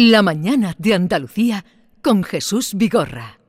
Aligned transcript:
La 0.00 0.22
mañana 0.22 0.76
de 0.78 0.94
Andalucía 0.94 1.64
con 2.02 2.22
Jesús 2.22 2.74
Vigorra. 2.76 3.40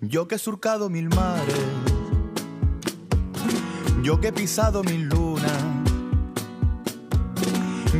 Yo 0.00 0.26
que 0.26 0.34
he 0.34 0.38
surcado 0.38 0.90
mil 0.90 1.08
mares, 1.08 1.54
yo 4.02 4.20
que 4.20 4.26
he 4.26 4.32
pisado 4.32 4.82
mil 4.82 5.04
lunas, 5.04 5.62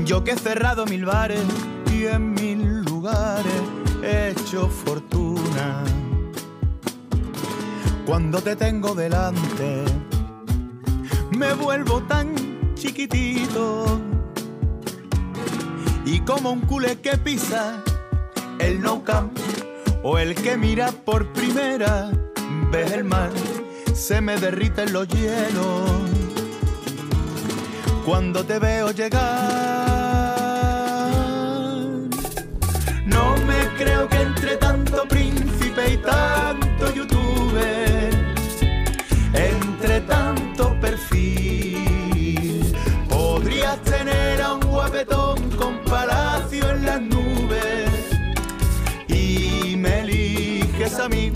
yo 0.05 0.25
que 0.25 0.33
he 0.33 0.37
cerrado 0.37 0.87
mil 0.87 1.05
bares. 1.05 1.45
Y 1.93 2.07
en 2.07 2.35
mil 2.35 2.83
lugares 2.83 3.63
he 4.03 4.31
hecho 4.31 4.69
fortuna. 4.69 5.94
Cuando 8.07 8.43
te 8.43 8.55
tengo 8.55 8.95
delante, 8.95 9.83
me 11.31 11.55
vuelvo 11.55 12.03
tan 12.03 12.35
chiquitito 12.75 13.99
y 16.05 16.21
como 16.21 16.53
un 16.53 16.61
culé 16.61 17.01
que 17.01 17.17
pisa 17.17 17.83
el 18.59 18.83
no 18.83 19.03
camp 19.03 19.39
o 20.03 20.19
el 20.19 20.35
que 20.35 20.59
mira 20.59 20.93
por 20.93 21.33
primera 21.33 22.11
vez 22.71 22.93
el 22.93 23.05
mar, 23.05 23.31
se 23.95 24.21
me 24.21 24.37
derriten 24.37 24.93
los 24.93 25.09
hielos 25.09 25.91
cuando 28.05 28.45
te 28.45 28.59
veo 28.59 28.91
llegar. 28.91 29.23
No 33.07 33.35
me 33.47 33.67
creo 33.79 34.07
que 34.11 34.21
entre 34.21 34.57
tanto 34.59 35.09
príncipe 35.09 35.95
y 35.95 35.97
tanto 35.97 36.93
entre 39.35 40.01
tanto 40.03 40.79
perfil, 40.81 42.75
podrías 43.09 43.81
tener 43.83 44.41
a 44.43 44.55
un 44.55 44.61
guapetón 44.61 45.51
con 45.51 45.79
palacio 45.85 46.71
en 46.71 46.85
las 46.85 47.01
nubes 47.01 47.91
y 49.09 49.77
me 49.77 50.01
eliges 50.01 50.99
a 50.99 51.09
mí, 51.09 51.33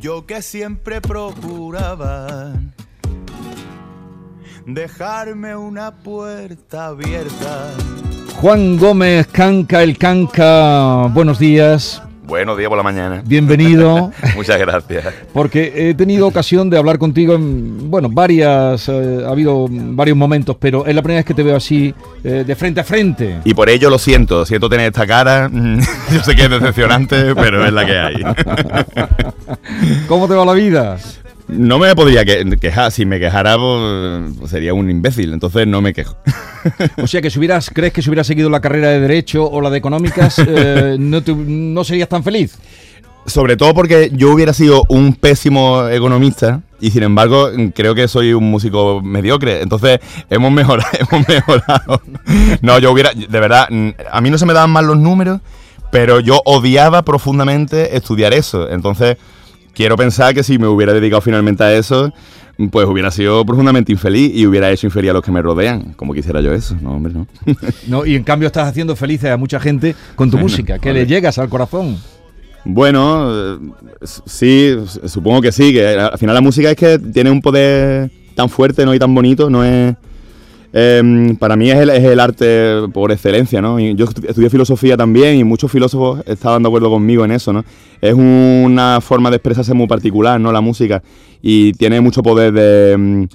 yo 0.00 0.26
que 0.26 0.42
siempre 0.42 1.00
procuraba 1.00 2.52
dejarme 4.66 5.56
una 5.56 5.94
puerta 5.94 6.86
abierta. 6.86 7.72
Juan 8.40 8.76
Gómez 8.76 9.26
Canca, 9.28 9.82
el 9.82 9.96
Canca, 9.96 11.06
buenos 11.12 11.38
días. 11.38 12.02
Buenos 12.26 12.58
días 12.58 12.68
por 12.68 12.76
la 12.76 12.82
mañana. 12.82 13.22
Bienvenido. 13.24 14.10
Muchas 14.34 14.58
gracias. 14.58 15.14
Porque 15.32 15.72
he 15.76 15.94
tenido 15.94 16.26
ocasión 16.26 16.68
de 16.68 16.76
hablar 16.76 16.98
contigo 16.98 17.34
en, 17.34 17.88
bueno, 17.88 18.08
varias, 18.10 18.88
eh, 18.88 19.22
ha 19.24 19.30
habido 19.30 19.68
varios 19.70 20.16
momentos, 20.16 20.56
pero 20.58 20.84
es 20.86 20.94
la 20.94 21.02
primera 21.02 21.20
vez 21.20 21.24
que 21.24 21.34
te 21.34 21.44
veo 21.44 21.56
así, 21.56 21.94
eh, 22.24 22.42
de 22.44 22.56
frente 22.56 22.80
a 22.80 22.84
frente. 22.84 23.38
Y 23.44 23.54
por 23.54 23.68
ello 23.68 23.90
lo 23.90 23.98
siento, 23.98 24.44
siento 24.44 24.68
tener 24.68 24.86
esta 24.86 25.06
cara. 25.06 25.48
Yo 26.12 26.20
sé 26.24 26.34
que 26.34 26.42
es 26.42 26.50
decepcionante, 26.50 27.32
pero 27.36 27.64
es 27.64 27.72
la 27.72 27.86
que 27.86 27.98
hay. 27.98 28.14
¿Cómo 30.08 30.26
te 30.26 30.34
va 30.34 30.44
la 30.44 30.54
vida? 30.54 30.98
No 31.48 31.78
me 31.78 31.94
podría 31.94 32.24
que- 32.24 32.44
quejar, 32.60 32.90
si 32.90 33.06
me 33.06 33.20
quejara 33.20 33.56
pues, 33.56 34.50
sería 34.50 34.74
un 34.74 34.90
imbécil, 34.90 35.32
entonces 35.32 35.66
no 35.66 35.80
me 35.80 35.92
quejo. 35.94 36.16
O 37.00 37.06
sea 37.06 37.22
que 37.22 37.30
si 37.30 37.38
hubieras, 37.38 37.70
¿crees 37.72 37.92
que 37.92 38.02
si 38.02 38.08
hubieras 38.10 38.26
seguido 38.26 38.50
la 38.50 38.60
carrera 38.60 38.88
de 38.88 38.98
Derecho 38.98 39.48
o 39.48 39.60
la 39.60 39.70
de 39.70 39.78
Económicas, 39.78 40.38
eh, 40.46 40.96
no, 40.98 41.22
te- 41.22 41.34
no 41.34 41.84
serías 41.84 42.08
tan 42.08 42.24
feliz? 42.24 42.58
Sobre 43.26 43.56
todo 43.56 43.74
porque 43.74 44.10
yo 44.12 44.30
hubiera 44.32 44.52
sido 44.52 44.84
un 44.88 45.12
pésimo 45.14 45.88
economista 45.88 46.62
y 46.80 46.90
sin 46.90 47.02
embargo 47.04 47.50
creo 47.74 47.94
que 47.94 48.06
soy 48.08 48.32
un 48.32 48.50
músico 48.50 49.00
mediocre. 49.02 49.62
Entonces 49.62 50.00
hemos 50.30 50.50
mejorado, 50.52 50.88
hemos 51.12 51.28
mejorado. 51.28 52.02
No, 52.62 52.78
yo 52.80 52.90
hubiera, 52.92 53.10
de 53.14 53.40
verdad, 53.40 53.68
a 54.12 54.20
mí 54.20 54.30
no 54.30 54.38
se 54.38 54.46
me 54.46 54.52
daban 54.52 54.70
mal 54.70 54.86
los 54.86 54.98
números, 54.98 55.40
pero 55.90 56.18
yo 56.20 56.40
odiaba 56.44 57.02
profundamente 57.02 57.96
estudiar 57.96 58.32
eso. 58.34 58.68
Entonces 58.70 59.16
quiero 59.76 59.94
pensar 59.96 60.34
que 60.34 60.42
si 60.42 60.58
me 60.58 60.66
hubiera 60.66 60.94
dedicado 60.94 61.20
finalmente 61.20 61.62
a 61.62 61.72
eso, 61.76 62.12
pues 62.70 62.86
hubiera 62.86 63.10
sido 63.10 63.44
profundamente 63.44 63.92
infeliz 63.92 64.32
y 64.34 64.46
hubiera 64.46 64.70
hecho 64.70 64.86
infeliz 64.86 65.10
a 65.10 65.12
los 65.12 65.22
que 65.22 65.30
me 65.30 65.42
rodean. 65.42 65.92
Como 65.92 66.14
quisiera 66.14 66.40
yo 66.40 66.52
eso, 66.52 66.74
no, 66.80 66.92
hombre, 66.94 67.12
no. 67.12 67.26
¿no? 67.86 68.06
Y 68.06 68.16
en 68.16 68.24
cambio 68.24 68.46
estás 68.46 68.66
haciendo 68.66 68.96
felices 68.96 69.30
a 69.30 69.36
mucha 69.36 69.60
gente 69.60 69.94
con 70.14 70.30
tu 70.30 70.38
Bueno, 70.38 70.48
música, 70.48 70.78
que 70.78 70.88
vale. 70.88 71.00
le 71.00 71.06
llegas 71.06 71.38
al 71.38 71.50
corazón. 71.50 71.98
Bueno, 72.64 73.28
eh, 73.30 73.58
sí, 74.24 74.74
supongo 75.04 75.42
que 75.42 75.52
sí, 75.52 75.72
que 75.72 75.86
al 75.86 76.18
final 76.18 76.34
la 76.34 76.40
música 76.40 76.70
es 76.70 76.76
que 76.76 76.98
tiene 76.98 77.30
un 77.30 77.40
poder 77.40 78.10
tan 78.34 78.48
fuerte 78.48 78.84
¿no? 78.84 78.94
y 78.94 78.98
tan 78.98 79.14
bonito, 79.14 79.50
no 79.50 79.62
es... 79.62 79.94
em, 80.78 81.36
para 81.36 81.56
mí 81.56 81.70
es 81.70 81.78
el, 81.78 81.88
es 81.90 82.04
el 82.04 82.20
arte 82.20 82.88
por 82.92 83.10
excelencia, 83.10 83.62
¿no? 83.62 83.78
Yo 83.80 84.06
estu- 84.06 84.28
estudié 84.28 84.50
filosofía 84.50 84.96
también 84.96 85.36
y 85.38 85.44
muchos 85.44 85.72
filósofos 85.72 86.22
estaban 86.26 86.62
de 86.62 86.68
acuerdo 86.68 86.90
conmigo 86.90 87.24
en 87.24 87.30
eso, 87.32 87.52
¿no? 87.52 87.64
Es 88.00 88.12
una 88.14 89.00
forma 89.00 89.30
de 89.30 89.36
expresarse 89.36 89.72
muy 89.74 89.86
particular, 89.86 90.38
¿no? 90.40 90.52
La 90.52 90.60
música 90.60 91.02
y 91.40 91.72
tiene 91.72 92.00
mucho 92.00 92.22
poder 92.22 92.52
de... 92.52 92.92
em, 92.92 93.28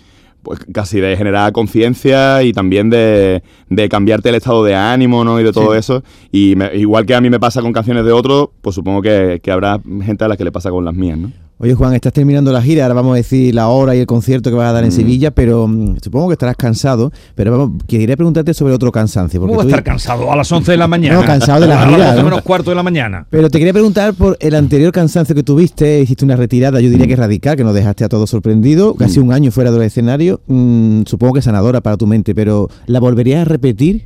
pues 0.44 0.59
casi 0.74 1.00
de 1.00 1.16
generar 1.16 1.51
conciencia 1.51 2.41
y 2.41 2.51
también 2.51 2.90
de, 2.90 3.44
de 3.69 3.90
cambiarte 3.90 4.30
el 4.30 4.35
estado 4.35 4.63
de 4.63 4.74
ánimo, 4.74 5.24
¿no? 5.24 5.40
Y 5.40 5.44
de 5.44 5.51
todo 5.51 5.74
Sí. 5.74 5.78
eso. 5.78 6.03
Y 6.31 6.56
me- 6.56 6.75
igual 6.75 7.06
que 7.06 7.13
a 7.13 7.22
mí 7.22 7.30
me 7.30 7.40
pasa 7.40 7.62
con 7.62 7.72
canciones 7.74 8.06
de 8.06 8.12
otros, 8.12 8.50
pues 8.62 8.74
supongo 8.75 9.03
que, 9.03 9.40
que 9.44 9.51
habrá 9.51 9.80
gente 10.03 10.24
a 10.24 10.28
la 10.28 10.38
que 10.38 10.44
le 10.44 10.51
pasa 10.51 10.72
con 10.72 10.84
las 10.84 10.96
mías, 10.96 11.18
¿no? 11.19 11.31
Oye 11.63 11.75
Juan, 11.75 11.94
estás 11.94 12.11
terminando 12.11 12.51
la 12.51 12.59
gira, 12.59 12.85
ahora 12.85 12.95
vamos 12.95 13.13
a 13.13 13.17
decir 13.17 13.53
la 13.53 13.67
hora 13.67 13.95
y 13.95 13.99
el 13.99 14.07
concierto 14.07 14.49
que 14.49 14.55
vas 14.55 14.67
a 14.67 14.72
dar 14.73 14.83
en 14.83 14.91
Sevilla, 14.91 15.29
pero 15.29 15.67
mm, 15.67 15.97
supongo 16.01 16.29
que 16.29 16.33
estarás 16.33 16.55
cansado, 16.55 17.11
pero 17.35 17.51
vamos, 17.51 17.83
quería 17.85 18.17
preguntarte 18.17 18.55
sobre 18.55 18.73
otro 18.73 18.91
cansancio. 18.91 19.39
¿Cómo 19.39 19.53
Porque 19.53 19.61
a 19.61 19.63
tú- 19.66 19.69
estar 19.69 19.83
cansado 19.83 20.31
a 20.31 20.35
las 20.35 20.51
11 20.51 20.71
de 20.71 20.77
la 20.77 20.88
mañana? 20.88 21.13
No, 21.19 21.23
cansado 21.23 21.61
de 21.61 21.67
la 21.67 21.83
A 21.83 21.85
gira, 21.85 21.97
las 22.00 22.07
12 22.16 22.17
¿no? 22.23 22.29
menos 22.31 22.41
cuarto 22.41 22.71
de 22.71 22.75
la 22.75 22.81
mañana. 22.81 23.27
Pero 23.29 23.47
te 23.51 23.59
quería 23.59 23.73
preguntar 23.73 24.16
por 24.16 24.38
el 24.39 24.55
anterior 24.55 24.91
cansancio 24.91 25.35
que 25.35 25.44
tuviste, 25.44 26.01
hiciste 26.01 26.25
una 26.25 26.35
retirada, 26.35 26.81
yo 26.81 26.89
diría 26.89 27.05
que 27.05 27.16
radical, 27.16 27.55
que 27.55 27.63
nos 27.63 27.75
dejaste 27.75 28.05
a 28.05 28.09
todos 28.09 28.27
sorprendidos, 28.31 28.95
casi 28.97 29.19
un 29.19 29.31
año 29.31 29.51
fuera 29.51 29.69
del 29.71 29.83
escenario, 29.83 30.41
mm, 30.47 31.03
supongo 31.05 31.33
que 31.33 31.44
sanadora 31.44 31.81
para 31.81 31.95
tu 31.95 32.07
mente, 32.07 32.33
pero 32.33 32.69
¿la 32.88 33.00
volverías 33.00 33.41
a 33.41 33.45
repetir? 33.45 34.05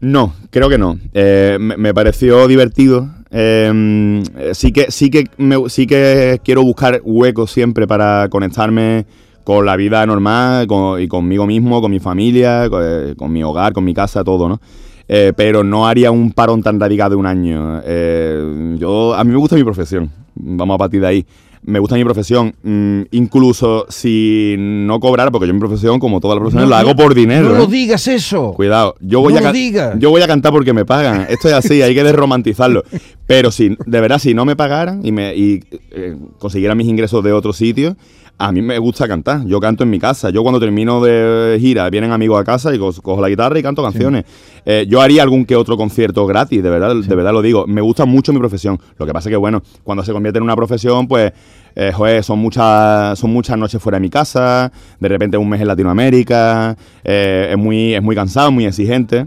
No, 0.00 0.34
creo 0.50 0.68
que 0.70 0.78
no. 0.78 0.98
Eh, 1.14 1.56
me, 1.60 1.76
me 1.76 1.92
pareció 1.94 2.46
divertido. 2.48 3.08
Eh, 3.36 4.22
sí 4.52 4.70
que, 4.72 4.90
sí 4.92 5.10
que, 5.10 5.24
me- 5.38 5.68
sí 5.68 5.86
que 5.86 6.40
quiero 6.44 6.62
buscar 6.62 7.00
huecos 7.04 7.50
siempre 7.50 7.86
para 7.86 8.28
conectarme 8.28 9.06
con 9.42 9.66
la 9.66 9.76
vida 9.76 10.06
normal 10.06 10.66
y 11.00 11.08
conmigo 11.08 11.44
mismo, 11.46 11.80
con 11.82 11.90
mi 11.90 11.98
familia, 12.00 12.70
con, 12.70 12.82
eh, 12.84 13.14
con 13.16 13.32
mi 13.32 13.42
hogar, 13.42 13.72
con 13.72 13.84
mi 13.84 13.92
casa, 13.92 14.22
todo, 14.22 14.48
¿no? 14.48 14.60
Eh, 15.08 15.32
pero 15.36 15.62
no 15.64 15.86
haría 15.86 16.10
un 16.10 16.32
parón 16.32 16.62
tan 16.62 16.78
radical 16.80 17.10
de 17.10 17.16
un 17.16 17.26
año. 17.26 17.80
Eh, 17.84 18.76
yo, 18.78 19.14
a 19.14 19.22
mí 19.24 19.32
me 19.32 19.36
gusta 19.36 19.56
mi 19.56 19.64
profesión. 19.64 20.10
Vamos 20.34 20.76
a 20.76 20.78
partir 20.78 21.00
de 21.00 21.06
ahí. 21.06 21.26
Me 21.66 21.78
gusta 21.78 21.96
mi 21.96 22.04
profesión. 22.04 22.54
Mm, 22.62 23.02
incluso 23.12 23.86
si 23.88 24.54
no 24.58 25.00
cobrara, 25.00 25.30
porque 25.30 25.46
yo 25.46 25.54
mi 25.54 25.60
profesión, 25.60 25.98
como 25.98 26.20
todas 26.20 26.36
las 26.36 26.40
profesiones, 26.40 26.68
la 26.68 26.80
hago 26.80 26.94
por 26.94 27.14
dinero. 27.14 27.48
No 27.48 27.54
¿eh? 27.54 27.58
lo 27.58 27.66
digas 27.66 28.06
eso. 28.06 28.52
Cuidado, 28.52 28.94
yo 29.00 29.20
voy, 29.20 29.32
No 29.32 29.48
a 29.48 29.52
digas. 29.52 29.96
yo 29.98 30.10
voy 30.10 30.20
a 30.22 30.26
cantar 30.26 30.52
porque 30.52 30.72
me 30.72 30.84
pagan. 30.84 31.26
Esto 31.28 31.48
es 31.48 31.54
así, 31.54 31.80
hay 31.80 31.94
que 31.94 32.04
desromantizarlo. 32.04 32.84
Pero 33.26 33.50
si, 33.50 33.76
de 33.86 34.00
verdad, 34.00 34.18
si 34.18 34.34
no 34.34 34.44
me 34.44 34.56
pagaran 34.56 35.00
y, 35.04 35.12
me, 35.12 35.34
y 35.34 35.64
eh, 35.90 36.16
consiguiera 36.38 36.74
mis 36.74 36.86
ingresos 36.86 37.24
de 37.24 37.32
otro 37.32 37.52
sitio, 37.52 37.96
a 38.36 38.50
mí 38.52 38.60
me 38.62 38.78
gusta 38.78 39.06
cantar. 39.06 39.44
Yo 39.46 39.60
canto 39.60 39.84
en 39.84 39.90
mi 39.90 39.98
casa. 39.98 40.30
Yo 40.30 40.42
cuando 40.42 40.58
termino 40.60 41.00
de 41.02 41.56
gira, 41.60 41.88
vienen 41.90 42.10
amigos 42.12 42.40
a 42.40 42.44
casa 42.44 42.74
y 42.74 42.78
co- 42.78 42.92
cojo 43.02 43.20
la 43.20 43.28
guitarra 43.28 43.58
y 43.58 43.62
canto 43.62 43.82
canciones. 43.82 44.24
Eh, 44.66 44.86
yo 44.88 45.00
haría 45.00 45.22
algún 45.22 45.44
que 45.44 45.54
otro 45.56 45.76
concierto 45.76 46.26
gratis, 46.26 46.62
de 46.62 46.68
verdad, 46.70 46.94
de 46.96 47.14
verdad 47.14 47.32
lo 47.32 47.42
digo. 47.42 47.66
Me 47.66 47.80
gusta 47.80 48.04
mucho 48.04 48.32
mi 48.32 48.38
profesión. 48.40 48.78
Lo 48.98 49.06
que 49.06 49.12
pasa 49.12 49.30
que, 49.30 49.36
bueno, 49.36 49.62
cuando 49.84 50.02
se 50.02 50.12
convierte 50.12 50.38
en 50.38 50.42
una 50.44 50.56
profesión, 50.56 51.06
pues, 51.06 51.32
eh, 51.76 51.92
joder, 51.94 52.22
son 52.24 52.38
muchas, 52.38 53.18
son 53.18 53.32
muchas 53.32 53.56
noches 53.58 53.80
fuera 53.82 53.96
de 53.98 54.02
mi 54.02 54.10
casa, 54.10 54.70
de 55.00 55.08
repente 55.08 55.36
un 55.36 55.48
mes 55.48 55.60
en 55.60 55.66
Latinoamérica, 55.68 56.76
eh, 57.02 57.48
es, 57.52 57.58
muy, 57.58 57.94
es 57.94 58.02
muy 58.02 58.14
cansado, 58.14 58.50
muy 58.52 58.64
exigente. 58.66 59.26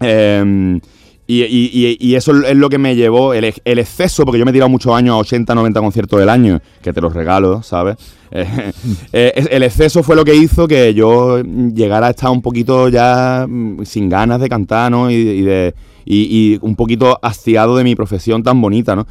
Eh, 0.00 0.80
y, 1.26 1.96
y- 2.00 2.14
eso 2.14 2.32
es 2.44 2.56
lo 2.56 2.68
que 2.68 2.76
me 2.78 2.94
llevó, 2.96 3.32
el, 3.32 3.44
ex- 3.44 3.60
el 3.64 3.78
exceso, 3.78 4.24
porque 4.24 4.38
yo 4.38 4.44
me 4.44 4.50
he 4.50 4.52
tirado 4.54 4.68
muchos 4.68 4.94
años 4.94 5.14
a 5.14 5.18
80, 5.18 5.54
90 5.54 5.80
conciertos 5.80 6.20
del 6.20 6.28
año, 6.28 6.60
que 6.82 6.92
te 6.92 7.00
los 7.00 7.12
regalo, 7.14 7.62
¿sabes? 7.62 7.96
Eh, 8.36 8.72
eh, 9.12 9.46
el 9.52 9.62
exceso 9.62 10.02
fue 10.02 10.16
lo 10.16 10.24
que 10.24 10.34
hizo 10.34 10.66
que 10.66 10.92
yo 10.92 11.40
llegara 11.40 12.08
a 12.08 12.10
estar 12.10 12.30
un 12.30 12.42
poquito 12.42 12.88
ya 12.88 13.46
mm, 13.48 13.84
sin 13.84 14.08
ganas 14.08 14.40
de 14.40 14.48
cantar, 14.48 14.90
¿no? 14.90 15.08
Y, 15.08 15.14
y 15.14 15.42
de, 15.42 15.72
y, 16.04 16.58
un 16.60 16.74
poquito 16.74 17.16
hastiado 17.22 17.76
de 17.76 17.84
mi 17.84 17.94
profesión 17.94 18.42
tan 18.42 18.60
bonita, 18.60 18.96
¿no? 18.96 19.06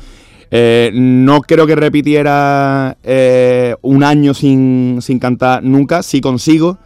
Eh, 0.51 0.91
no 0.93 1.41
creo 1.41 1.65
que 1.65 1.75
repitiera 1.75 2.97
un 3.81 4.03
año 4.03 4.33
sin, 4.33 4.97
sin 5.01 5.19
cantar 5.19 5.63
nunca, 5.63 6.03
si 6.03 6.19
consigo 6.19 6.77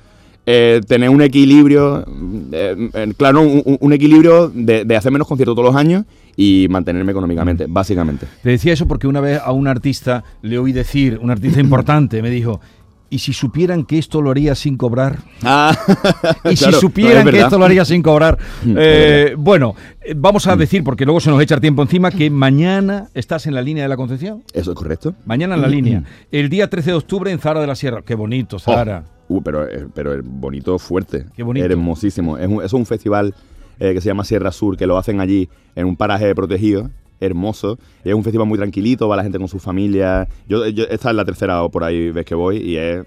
eh, 0.49 0.79
tener 0.87 1.09
un 1.09 1.21
equilibrio, 1.21 2.05
eh, 2.53 3.13
claro, 3.17 3.41
un, 3.41 3.93
equilibrio 3.93 4.47
de, 4.47 4.85
de 4.85 4.95
hacer 4.95 5.11
menos 5.11 5.27
conciertos 5.27 5.55
todos 5.55 5.67
los 5.67 5.75
años 5.75 6.05
y 6.37 6.67
mantenerme 6.69 7.11
económicamente, 7.11 7.65
básicamente. 7.67 8.27
Te 8.41 8.49
decía 8.51 8.71
eso 8.71 8.87
porque 8.87 9.07
una 9.07 9.19
vez 9.19 9.41
a 9.43 9.51
un 9.51 9.67
artista 9.67 10.23
le 10.41 10.57
oí 10.57 10.71
decir, 10.71 11.19
un 11.21 11.31
artista 11.31 11.59
importante, 11.59 12.21
me 12.21 12.29
dijo, 12.29 12.61
¿y 13.09 13.19
si 13.19 13.33
supieran 13.33 13.83
que 13.83 13.97
esto 13.97 14.21
lo 14.21 14.31
haría 14.31 14.55
sin 14.55 14.77
cobrar? 14.77 15.17
Ah, 15.43 15.77
Y 16.49 16.55
si 16.55 16.71
supieran 16.71 17.27
es 17.27 17.33
que 17.33 17.39
esto 17.41 17.57
lo 17.57 17.65
haría 17.65 17.83
sin 17.83 18.01
cobrar. 18.01 18.37
Mm, 18.63 18.75
Eh, 18.77 19.35
bueno, 19.37 19.75
eh, 20.01 20.13
vamos 20.15 20.47
a 20.47 20.55
decir, 20.55 20.81
porque 20.83 21.03
luego 21.03 21.19
se 21.19 21.29
nos 21.29 21.41
echa 21.41 21.55
el 21.55 21.61
tiempo 21.61 21.81
encima, 21.81 22.09
que 22.09 22.29
mañana 22.29 23.09
estás 23.13 23.47
en 23.47 23.53
la 23.53 23.61
línea 23.61 23.83
de 23.83 23.89
la 23.89 23.97
Concepción. 23.97 24.43
Eso 24.53 24.71
es 24.71 24.77
correcto. 24.77 25.13
Mañana 25.25 25.55
en 25.55 25.61
la 25.61 25.67
línea. 25.67 26.03
El 26.31 26.47
día 26.49 26.69
13 26.69 26.91
de 26.91 26.95
octubre 26.97 27.31
en 27.31 27.39
Zara 27.39 27.59
de 27.59 27.67
la 27.67 27.75
Sierra. 27.75 28.01
Qué 28.05 28.15
bonito, 28.15 28.55
Oh, 28.55 28.59
Zara. 28.59 29.03
Uh, 29.29 29.41
pero, 29.41 29.67
eh, 29.67 29.87
pero 29.93 30.13
es 30.13 30.21
bonito, 30.23 30.77
fuerte. 30.79 31.25
Qué 31.35 31.43
bonito. 31.43 31.65
Hermosísimo. 31.65 32.37
Es 32.37 32.47
un, 32.47 32.63
es 32.63 32.73
un 32.73 32.85
festival 32.85 33.33
eh, 33.79 33.93
que 33.93 34.01
se 34.01 34.07
llama 34.07 34.23
Sierra 34.23 34.51
Sur, 34.51 34.77
que 34.77 34.87
lo 34.87 34.97
hacen 34.97 35.19
allí 35.19 35.49
en 35.75 35.85
un 35.87 35.95
paraje 35.95 36.33
protegido. 36.35 36.89
Hermoso. 37.19 37.79
Es 38.03 38.13
un 38.13 38.23
festival 38.23 38.47
muy 38.47 38.57
tranquilito, 38.59 39.07
va 39.07 39.15
la 39.15 39.23
gente 39.23 39.39
con 39.39 39.47
su 39.47 39.57
familia. 39.59 40.27
Yo, 40.47 40.67
yo- 40.67 40.85
esta 40.89 41.09
es 41.09 41.15
la 41.15 41.25
tercera 41.25 41.63
o 41.63 41.69
por 41.71 41.83
ahí 41.83 42.11
vez 42.11 42.25
que 42.25 42.35
voy 42.35 42.57
y 42.57 42.77
es 42.77 43.03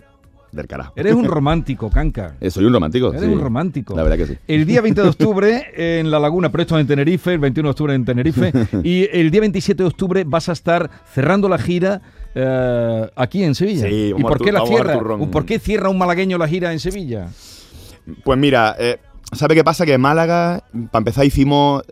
del 0.50 0.67
carajo. 0.67 0.93
Eres 0.96 1.14
un 1.14 1.25
romántico, 1.26 1.88
Canca. 1.90 2.34
Eh, 2.40 2.50
soy 2.50 2.64
un 2.64 2.72
romántico. 2.72 3.11
Eres 3.11 3.22
sí. 3.22 3.28
un 3.28 3.40
romántico. 3.40 3.94
La 3.94 4.02
verdad 4.02 4.17
que 4.19 4.26
sí. 4.26 4.38
El 4.49 4.67
día 4.67 4.81
20 4.81 5.00
de 5.02 5.08
octubre 5.11 5.67
en 5.76 6.11
La 6.11 6.19
Laguna, 6.19 6.50
pero 6.50 6.62
esto 6.62 6.76
es 6.76 6.81
en 6.81 6.88
Tenerife, 6.88 7.32
el 7.34 7.38
21 7.38 7.69
de 7.69 7.70
octubre 7.70 7.94
en 7.94 8.05
Tenerife. 8.05 8.52
y 8.82 9.08
el 9.12 9.31
día 9.31 9.43
27 9.43 9.81
de 9.81 9.87
octubre 9.88 10.25
vas 10.26 10.49
a 10.49 10.52
estar 10.52 10.90
cerrando 11.12 11.49
la 11.49 11.58
gira 11.58 12.02
eh, 12.35 13.11
aquí 13.17 13.43
en 13.44 13.55
Sevilla. 13.55 13.88
Sí, 13.88 14.12
¿Y 14.17 14.23
por 14.23 14.43
qué 14.43 14.53
la 14.53 14.65
cierra? 14.67 14.99
¿Por 15.31 15.44
qué 15.47 15.59
cierra 15.59 15.88
un 15.88 15.99
malagueño 15.99 16.38
la 16.38 16.49
gira 16.49 16.73
en 16.73 16.81
Sevilla? 16.81 17.29
Pues 18.25 18.38
mira, 18.38 18.77
eh, 18.79 18.99
¿sabe 19.32 19.55
qué 19.55 19.62
pasa? 19.65 19.85
Que 19.87 19.94
en 19.94 20.00
Málaga, 20.00 20.65
para 20.91 21.00
empezar, 21.00 21.25
hicimos. 21.25 21.82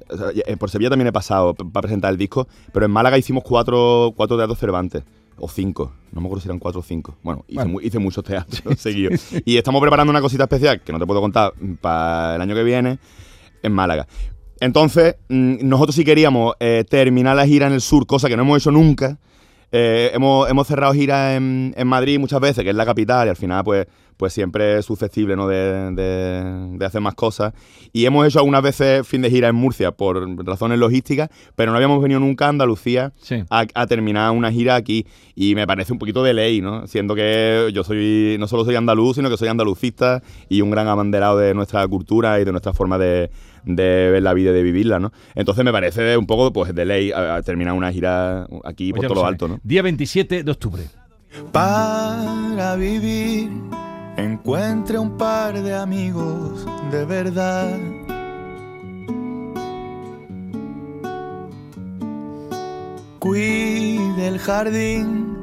eh, 0.46 0.56
Por 0.56 0.70
Sevilla 0.70 0.90
también 0.90 1.08
he 1.08 1.12
pasado 1.12 1.54
para 1.54 1.82
presentar 1.82 2.10
el 2.12 2.18
disco, 2.18 2.48
pero 2.72 2.86
en 2.86 2.92
Málaga 2.92 3.18
hicimos 3.18 3.42
cuatro, 3.44 4.12
cuatro 4.16 4.36
teatros 4.36 4.58
Cervantes. 4.58 5.02
O 5.40 5.48
cinco, 5.48 5.92
no 6.10 6.20
me 6.20 6.26
acuerdo 6.26 6.42
si 6.42 6.48
eran 6.48 6.58
cuatro 6.58 6.80
o 6.80 6.82
cinco. 6.82 7.14
Bueno, 7.22 7.44
hice, 7.46 7.54
Bueno. 7.54 7.70
mu- 7.70 7.80
hice 7.80 8.00
muchos 8.00 8.24
teatros 8.24 8.60
seguidos. 8.80 9.20
Y 9.44 9.56
estamos 9.56 9.80
preparando 9.80 10.10
una 10.10 10.20
cosita 10.20 10.42
especial 10.44 10.80
que 10.80 10.92
no 10.92 10.98
te 10.98 11.06
puedo 11.06 11.20
contar 11.20 11.52
para 11.80 12.34
el 12.34 12.40
año 12.42 12.56
que 12.56 12.64
viene 12.64 12.98
en 13.62 13.72
Málaga. 13.72 14.08
Entonces, 14.58 15.14
mm, 15.28 15.58
nosotros 15.62 15.94
sí 15.94 16.04
queríamos 16.04 16.54
eh, 16.58 16.84
terminar 16.90 17.36
la 17.36 17.46
gira 17.46 17.68
en 17.68 17.72
el 17.72 17.80
sur, 17.80 18.04
cosa 18.04 18.26
que 18.28 18.36
no 18.36 18.42
hemos 18.42 18.58
hecho 18.60 18.72
nunca. 18.72 19.18
Eh, 19.70 20.10
hemos, 20.14 20.48
hemos 20.48 20.66
cerrado 20.66 20.92
giras 20.94 21.36
en, 21.36 21.74
en 21.76 21.86
Madrid 21.86 22.18
muchas 22.18 22.40
veces, 22.40 22.64
que 22.64 22.70
es 22.70 22.76
la 22.76 22.86
capital, 22.86 23.26
y 23.26 23.30
al 23.30 23.36
final, 23.36 23.62
pues, 23.64 23.86
pues 24.16 24.32
siempre 24.32 24.78
es 24.78 24.84
susceptible 24.86 25.36
¿no? 25.36 25.46
de, 25.46 25.92
de- 25.92 26.76
de 26.78 26.84
hacer 26.86 27.00
más 27.00 27.14
cosas. 27.14 27.52
Y 27.92 28.04
hemos 28.04 28.26
hecho 28.26 28.38
algunas 28.40 28.62
veces 28.62 29.06
fin 29.06 29.22
de 29.22 29.30
gira 29.30 29.48
en 29.48 29.54
Murcia 29.54 29.92
por 29.92 30.26
razones 30.44 30.78
logísticas, 30.78 31.28
pero 31.54 31.70
no 31.70 31.76
habíamos 31.76 32.02
venido 32.02 32.18
nunca 32.18 32.46
a 32.46 32.48
Andalucía 32.48 33.12
Sí. 33.20 33.44
a, 33.50 33.64
a 33.74 33.86
terminar 33.86 34.30
una 34.32 34.50
gira 34.50 34.74
aquí. 34.74 35.06
Y 35.36 35.54
me 35.54 35.66
parece 35.68 35.92
un 35.92 35.98
poquito 36.00 36.24
de 36.24 36.34
ley, 36.34 36.60
¿no? 36.60 36.86
Siendo 36.88 37.14
que 37.14 37.70
yo 37.72 37.84
soy, 37.84 38.36
no 38.40 38.48
solo 38.48 38.64
soy 38.64 38.74
andaluz, 38.74 39.16
sino 39.16 39.30
que 39.30 39.36
soy 39.36 39.48
andalucista 39.48 40.20
y 40.48 40.62
un 40.62 40.70
gran 40.72 40.88
abanderado 40.88 41.38
de 41.38 41.54
nuestra 41.54 41.86
cultura 41.86 42.40
y 42.40 42.44
de 42.44 42.50
nuestra 42.50 42.72
forma 42.72 42.98
de, 42.98 43.30
de 43.76 44.10
ver 44.10 44.22
la 44.22 44.34
vida 44.34 44.50
y 44.50 44.54
de 44.54 44.62
vivirla, 44.62 44.98
¿no? 44.98 45.12
Entonces 45.34 45.64
me 45.64 45.72
parece 45.72 46.16
un 46.16 46.26
poco 46.26 46.52
pues 46.52 46.74
de 46.74 46.84
ley 46.84 47.12
a- 47.12 47.36
a 47.36 47.42
terminar 47.42 47.74
una 47.74 47.92
gira 47.92 48.46
aquí 48.64 48.90
Pues 48.92 49.00
por 49.02 49.08
todo 49.12 49.22
lo 49.22 49.26
alto, 49.28 49.46
¿no? 49.48 49.60
Día 49.62 49.82
27 49.82 50.42
de 50.42 50.50
octubre. 50.50 50.84
Para 51.52 52.74
vivir 52.76 53.50
encuentre 54.16 54.98
un 54.98 55.16
par 55.16 55.62
de 55.62 55.74
amigos 55.74 56.66
de 56.90 57.04
verdad. 57.04 57.78
Cuide 63.18 64.28
el 64.28 64.38
jardín 64.38 65.37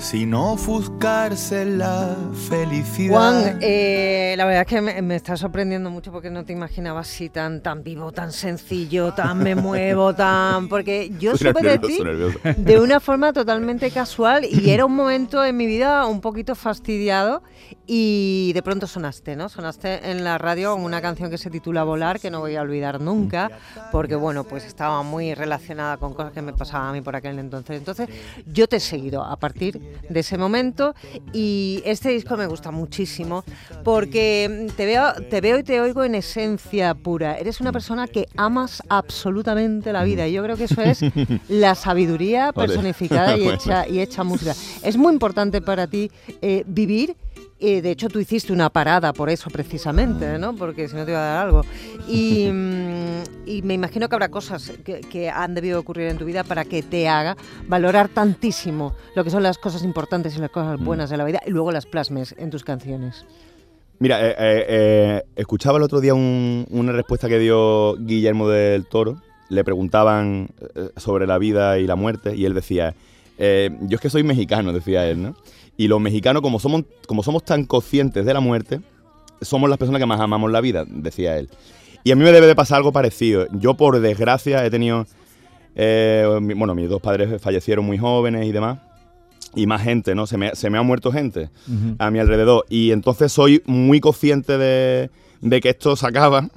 sin 0.00 0.32
ofuscarse 0.32 1.66
la 1.66 2.16
felicidad. 2.48 3.12
Juan, 3.12 3.58
eh, 3.60 4.34
la 4.36 4.46
verdad 4.46 4.62
es 4.62 4.66
que 4.66 4.80
me, 4.80 5.02
me 5.02 5.14
está 5.14 5.36
sorprendiendo 5.36 5.90
mucho 5.90 6.10
porque 6.10 6.30
no 6.30 6.44
te 6.44 6.54
imaginaba 6.54 7.00
así 7.00 7.28
tan, 7.28 7.62
tan 7.62 7.82
vivo, 7.82 8.10
tan 8.10 8.32
sencillo, 8.32 9.12
tan 9.12 9.38
me 9.38 9.54
muevo, 9.54 10.14
tan... 10.16 10.68
Porque 10.68 11.12
yo 11.18 11.36
supe 11.36 11.62
de 11.62 11.78
ti 11.78 12.02
nervioso. 12.02 12.38
de 12.56 12.80
una 12.80 12.98
forma 12.98 13.34
totalmente 13.34 13.90
casual 13.90 14.46
y 14.46 14.70
era 14.70 14.86
un 14.86 14.96
momento 14.96 15.44
en 15.44 15.56
mi 15.56 15.66
vida 15.66 16.06
un 16.06 16.22
poquito 16.22 16.54
fastidiado 16.54 17.42
y 17.86 18.52
de 18.54 18.62
pronto 18.62 18.86
sonaste, 18.86 19.36
¿no? 19.36 19.48
Sonaste 19.48 20.10
en 20.10 20.24
la 20.24 20.38
radio 20.38 20.74
con 20.74 20.84
una 20.84 21.02
canción 21.02 21.30
que 21.30 21.38
se 21.38 21.50
titula 21.50 21.84
Volar, 21.84 22.20
que 22.20 22.30
no 22.30 22.40
voy 22.40 22.56
a 22.56 22.62
olvidar 22.62 23.00
nunca, 23.00 23.50
porque 23.92 24.14
bueno, 24.14 24.44
pues 24.44 24.64
estaba 24.64 25.02
muy 25.02 25.34
relacionada 25.34 25.98
con 25.98 26.14
cosas 26.14 26.32
que 26.32 26.40
me 26.40 26.52
pasaban 26.52 26.88
a 26.88 26.92
mí 26.92 27.00
por 27.02 27.16
aquel 27.16 27.38
entonces. 27.38 27.76
Entonces, 27.76 28.08
yo 28.46 28.66
te 28.66 28.76
he 28.76 28.80
seguido 28.80 29.22
a 29.22 29.36
partir 29.36 29.89
de 30.08 30.20
ese 30.20 30.38
momento 30.38 30.94
y 31.32 31.82
este 31.84 32.10
disco 32.10 32.36
me 32.36 32.46
gusta 32.46 32.70
muchísimo 32.70 33.44
porque 33.84 34.68
te 34.76 34.86
veo, 34.86 35.12
te 35.28 35.40
veo 35.40 35.58
y 35.58 35.62
te 35.62 35.80
oigo 35.80 36.04
en 36.04 36.14
esencia 36.14 36.94
pura. 36.94 37.36
Eres 37.38 37.60
una 37.60 37.72
persona 37.72 38.06
que 38.06 38.26
amas 38.36 38.82
absolutamente 38.88 39.92
la 39.92 40.04
vida 40.04 40.26
y 40.26 40.32
yo 40.32 40.42
creo 40.42 40.56
que 40.56 40.64
eso 40.64 40.80
es 40.82 41.00
la 41.48 41.74
sabiduría 41.74 42.52
personificada 42.52 43.36
y 43.36 43.40
Bueno. 43.50 43.54
hecha, 43.54 43.88
y 43.88 44.00
hecha 44.00 44.22
música. 44.24 44.54
Es 44.82 44.96
muy 44.96 45.12
importante 45.12 45.60
para 45.60 45.86
ti 45.86 46.10
eh, 46.42 46.62
vivir. 46.66 47.16
Eh, 47.60 47.82
de 47.82 47.90
hecho, 47.90 48.08
tú 48.08 48.18
hiciste 48.20 48.52
una 48.52 48.70
parada 48.70 49.12
por 49.12 49.28
eso 49.30 49.50
precisamente, 49.50 50.38
¿no? 50.38 50.54
Porque 50.56 50.88
si 50.88 50.96
no 50.96 51.04
te 51.04 51.10
iba 51.12 51.20
a 51.20 51.34
dar 51.34 51.46
algo. 51.46 51.62
Y, 52.08 52.48
mm, 52.50 53.22
y 53.46 53.62
me 53.62 53.74
imagino 53.74 54.08
que 54.08 54.14
habrá 54.14 54.30
cosas 54.30 54.72
que, 54.84 55.00
que 55.02 55.28
han 55.30 55.54
debido 55.54 55.78
ocurrir 55.78 56.08
en 56.08 56.18
tu 56.18 56.24
vida 56.24 56.42
para 56.44 56.64
que 56.64 56.82
te 56.82 57.08
haga 57.08 57.36
valorar 57.68 58.08
tantísimo 58.08 58.94
lo 59.14 59.24
que 59.24 59.30
son 59.30 59.42
las 59.42 59.58
cosas 59.58 59.84
importantes 59.84 60.36
y 60.36 60.40
las 60.40 60.50
cosas 60.50 60.80
buenas 60.80 61.10
de 61.10 61.16
la 61.16 61.24
vida 61.24 61.40
y 61.46 61.50
luego 61.50 61.70
las 61.72 61.86
plasmes 61.86 62.34
en 62.38 62.50
tus 62.50 62.64
canciones. 62.64 63.24
Mira, 63.98 64.26
eh, 64.26 64.30
eh, 64.38 64.66
eh, 64.68 65.22
escuchaba 65.36 65.76
el 65.76 65.82
otro 65.84 66.00
día 66.00 66.14
un- 66.14 66.66
una 66.70 66.92
respuesta 66.92 67.28
que 67.28 67.38
dio 67.38 67.96
Guillermo 67.96 68.48
del 68.48 68.86
Toro. 68.86 69.20
Le 69.50 69.62
preguntaban 69.64 70.48
sobre 70.96 71.26
la 71.26 71.36
vida 71.36 71.78
y 71.78 71.86
la 71.86 71.96
muerte 71.96 72.34
y 72.34 72.46
él 72.46 72.54
decía, 72.54 72.94
eh, 73.40 73.70
yo 73.88 73.96
es 73.96 74.00
que 74.00 74.10
soy 74.10 74.22
mexicano, 74.22 74.72
decía 74.72 75.08
él, 75.08 75.20
¿no? 75.20 75.34
Y 75.76 75.88
los 75.88 76.00
mexicanos, 76.00 76.42
como 76.42 76.60
somos, 76.60 76.84
como 77.08 77.22
somos 77.22 77.42
tan 77.42 77.64
conscientes 77.64 78.24
de 78.24 78.34
la 78.34 78.40
muerte, 78.40 78.80
somos 79.40 79.68
las 79.68 79.78
personas 79.78 79.98
que 79.98 80.06
más 80.06 80.20
amamos 80.20 80.52
la 80.52 80.60
vida, 80.60 80.84
decía 80.86 81.38
él. 81.38 81.48
Y 82.04 82.12
a 82.12 82.16
mí 82.16 82.22
me 82.22 82.32
debe 82.32 82.46
de 82.46 82.54
pasar 82.54 82.76
algo 82.76 82.92
parecido. 82.92 83.46
Yo, 83.52 83.74
por 83.74 83.98
desgracia, 84.00 84.64
he 84.64 84.70
tenido... 84.70 85.06
eh, 85.74 86.26
bueno, 86.56 86.74
mis 86.74 86.88
dos 86.88 87.00
padres 87.00 87.40
fallecieron 87.40 87.84
muy 87.84 87.98
jóvenes 87.98 88.46
y 88.46 88.52
demás. 88.52 88.78
Y 89.54 89.66
más 89.66 89.82
gente, 89.82 90.14
¿no? 90.14 90.26
Se 90.26 90.36
me, 90.36 90.54
se 90.54 90.70
me 90.70 90.78
ha 90.78 90.82
muerto 90.82 91.10
gente 91.10 91.50
a 91.98 92.10
mi 92.10 92.18
alrededor. 92.20 92.64
Y 92.68 92.92
entonces 92.92 93.32
soy 93.32 93.62
muy 93.66 94.00
consciente 94.00 94.58
de, 94.58 95.10
de 95.40 95.60
que 95.60 95.70
esto 95.70 95.96
se 95.96 96.06
acaba. 96.06 96.48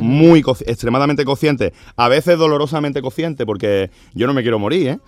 Muy 0.00 0.42
extremadamente 0.66 1.24
consciente, 1.24 1.72
a 1.96 2.08
veces 2.08 2.38
dolorosamente 2.38 3.02
consciente, 3.02 3.44
porque 3.46 3.90
yo 4.14 4.26
no 4.26 4.34
me 4.34 4.42
quiero 4.42 4.58
morir, 4.58 4.88
¿eh? 4.88 4.98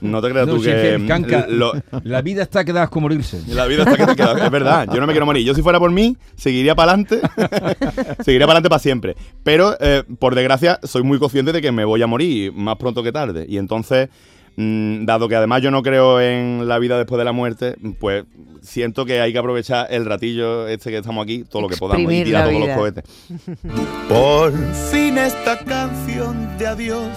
No 0.00 0.20
te 0.22 0.30
creas 0.30 0.46
No, 0.48 0.54
tú 0.54 0.62
si 0.62 0.70
es 0.70 0.98
que. 0.98 1.06
Canca, 1.06 1.46
lo- 1.48 1.72
la 2.04 2.22
vida 2.22 2.42
está 2.42 2.64
que 2.64 2.72
das 2.72 2.88
con 2.88 3.02
morirse. 3.02 3.40
la 3.48 3.66
vida 3.66 3.82
está 3.84 3.96
que 3.96 4.06
te 4.06 4.16
queda, 4.16 4.44
es 4.44 4.50
verdad. 4.50 4.88
Yo 4.92 5.00
no 5.00 5.06
me 5.06 5.12
quiero 5.12 5.26
morir. 5.26 5.44
Yo 5.46 5.54
si 5.54 5.62
fuera 5.62 5.78
por 5.78 5.90
mí, 5.90 6.16
seguiría 6.36 6.74
para 6.74 6.92
adelante. 6.92 7.20
seguiría 8.24 8.46
para 8.46 8.58
adelante 8.58 8.68
para 8.68 8.78
siempre. 8.78 9.16
Pero, 9.42 9.76
eh, 9.80 10.02
por 10.18 10.34
desgracia, 10.34 10.78
soy 10.82 11.02
muy 11.02 11.18
consciente 11.18 11.52
de 11.52 11.60
que 11.62 11.72
me 11.72 11.84
voy 11.84 12.02
a 12.02 12.06
morir 12.06 12.52
más 12.52 12.76
pronto 12.76 13.02
que 13.02 13.12
tarde. 13.12 13.46
Y 13.48 13.58
entonces, 13.58 14.08
mm, 14.08 14.12
dado 14.58 15.28
que 15.28 15.36
además 15.36 15.62
yo 15.62 15.70
no 15.70 15.82
creo 15.82 16.20
en 16.20 16.66
la 16.66 16.78
vida 16.78 16.98
después 16.98 17.18
de 17.18 17.24
la 17.24 17.32
muerte, 17.32 17.76
pues 18.00 18.24
siento 18.62 19.04
que 19.04 19.20
hay 19.20 19.32
que 19.32 19.38
aprovechar 19.38 19.86
el 19.90 20.04
ratillo 20.04 20.66
este 20.66 20.90
que 20.90 20.98
estamos 20.98 21.22
aquí, 21.22 21.44
todo 21.44 21.62
lo 21.62 21.68
que 21.68 21.76
podamos, 21.76 22.12
y 22.12 22.24
tirar 22.24 22.48
todos 22.48 22.56
vida. 22.56 22.66
los 22.66 22.76
cohetes. 22.76 23.04
Por 24.08 24.52
fin 24.90 25.18
esta 25.18 25.58
canción 25.58 26.58
de 26.58 26.66
adiós 26.66 27.08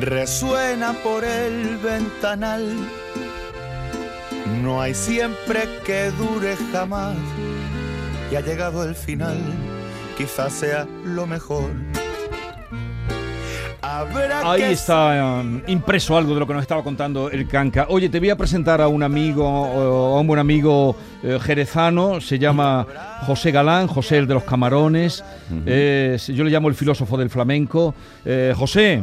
resuena 0.00 0.92
por 1.02 1.24
el 1.24 1.76
ventanal. 1.78 2.64
No 4.62 4.80
hay 4.80 4.94
siempre 4.94 5.62
que 5.84 6.10
dure 6.12 6.56
jamás 6.72 7.16
y 8.30 8.36
ha 8.36 8.40
llegado 8.40 8.84
el 8.84 8.94
final, 8.94 9.38
quizás 10.16 10.52
sea 10.52 10.86
lo 11.04 11.26
mejor. 11.26 11.70
Habrá 13.82 14.50
Ahí 14.52 14.60
que 14.60 14.72
está 14.72 15.40
um, 15.42 15.60
impreso 15.66 16.16
algo 16.16 16.34
de 16.34 16.40
lo 16.40 16.46
que 16.46 16.52
nos 16.52 16.62
estaba 16.62 16.82
contando 16.82 17.30
el 17.30 17.48
Canca. 17.48 17.86
Oye, 17.88 18.08
te 18.10 18.18
voy 18.20 18.28
a 18.30 18.36
presentar 18.36 18.80
a 18.82 18.88
un 18.88 19.02
amigo, 19.02 19.46
a 19.46 20.20
un 20.20 20.26
buen 20.26 20.38
amigo 20.38 20.94
eh, 21.22 21.38
jerezano, 21.40 22.20
se 22.20 22.38
llama 22.38 22.86
José 23.26 23.50
Galán, 23.52 23.86
José 23.86 24.18
el 24.18 24.26
de 24.26 24.34
los 24.34 24.44
camarones, 24.44 25.24
Es- 25.66 26.26
yo 26.28 26.44
le 26.44 26.50
llamo 26.50 26.68
el 26.68 26.74
filósofo 26.74 27.16
del 27.16 27.30
flamenco. 27.30 27.94
Eh, 28.24 28.52
José, 28.56 29.02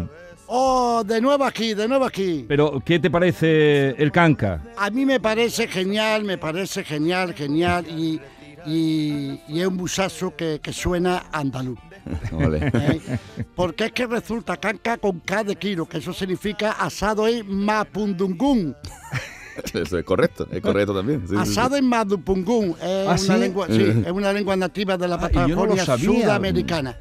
Oh, 0.49 1.03
de 1.05 1.19
nuevo 1.19 1.43
aquí, 1.43 1.73
de 1.73 1.89
nuevo 1.89 2.05
aquí. 2.05 2.45
pero 2.47 2.81
¿qué 2.85 2.99
te 2.99 3.09
parece 3.09 3.89
el 4.01 4.11
Canca? 4.13 4.61
A 4.77 4.89
mí 4.89 5.05
me 5.05 5.19
parece 5.19 5.67
genial, 5.67 6.23
me 6.23 6.37
parece 6.37 6.85
genial, 6.85 7.33
genial. 7.33 7.85
Y, 7.87 8.21
y, 8.67 9.39
y 9.47 9.61
es 9.61 9.67
un 9.67 9.77
busazo 9.77 10.35
que, 10.35 10.59
que 10.61 10.73
suena 10.73 11.27
andaluz. 11.31 11.79
¿eh? 12.31 13.01
Porque 13.55 13.85
es 13.85 13.91
que 13.93 14.05
resulta 14.05 14.57
canca 14.57 14.97
con 14.97 15.19
K 15.21 15.45
de 15.45 15.55
kilo, 15.55 15.85
que 15.85 15.97
eso 15.99 16.13
significa 16.13 16.71
asado 16.71 17.27
en 17.27 17.47
Mapundungún. 17.65 18.75
Eso 19.73 19.97
es 19.97 20.05
correcto, 20.05 20.47
es 20.51 20.61
correcto 20.61 20.93
también. 20.93 21.21
sí, 21.21 21.29
sí, 21.29 21.33
sí. 21.33 21.41
Asado 21.41 21.77
en 21.77 21.85
Mapundungún 21.85 22.75
es, 22.79 23.07
¿Ah, 23.07 23.17
una 23.17 23.17
sí? 23.17 23.39
lengua, 23.39 23.65
sí, 23.67 24.03
es 24.05 24.11
una 24.11 24.31
lengua 24.31 24.55
nativa 24.55 24.97
de 24.97 25.07
la 25.07 25.15
Ah, 25.15 25.17
no 25.17 25.29
Patagonia 25.29 25.97
sudamericana. 25.97 26.95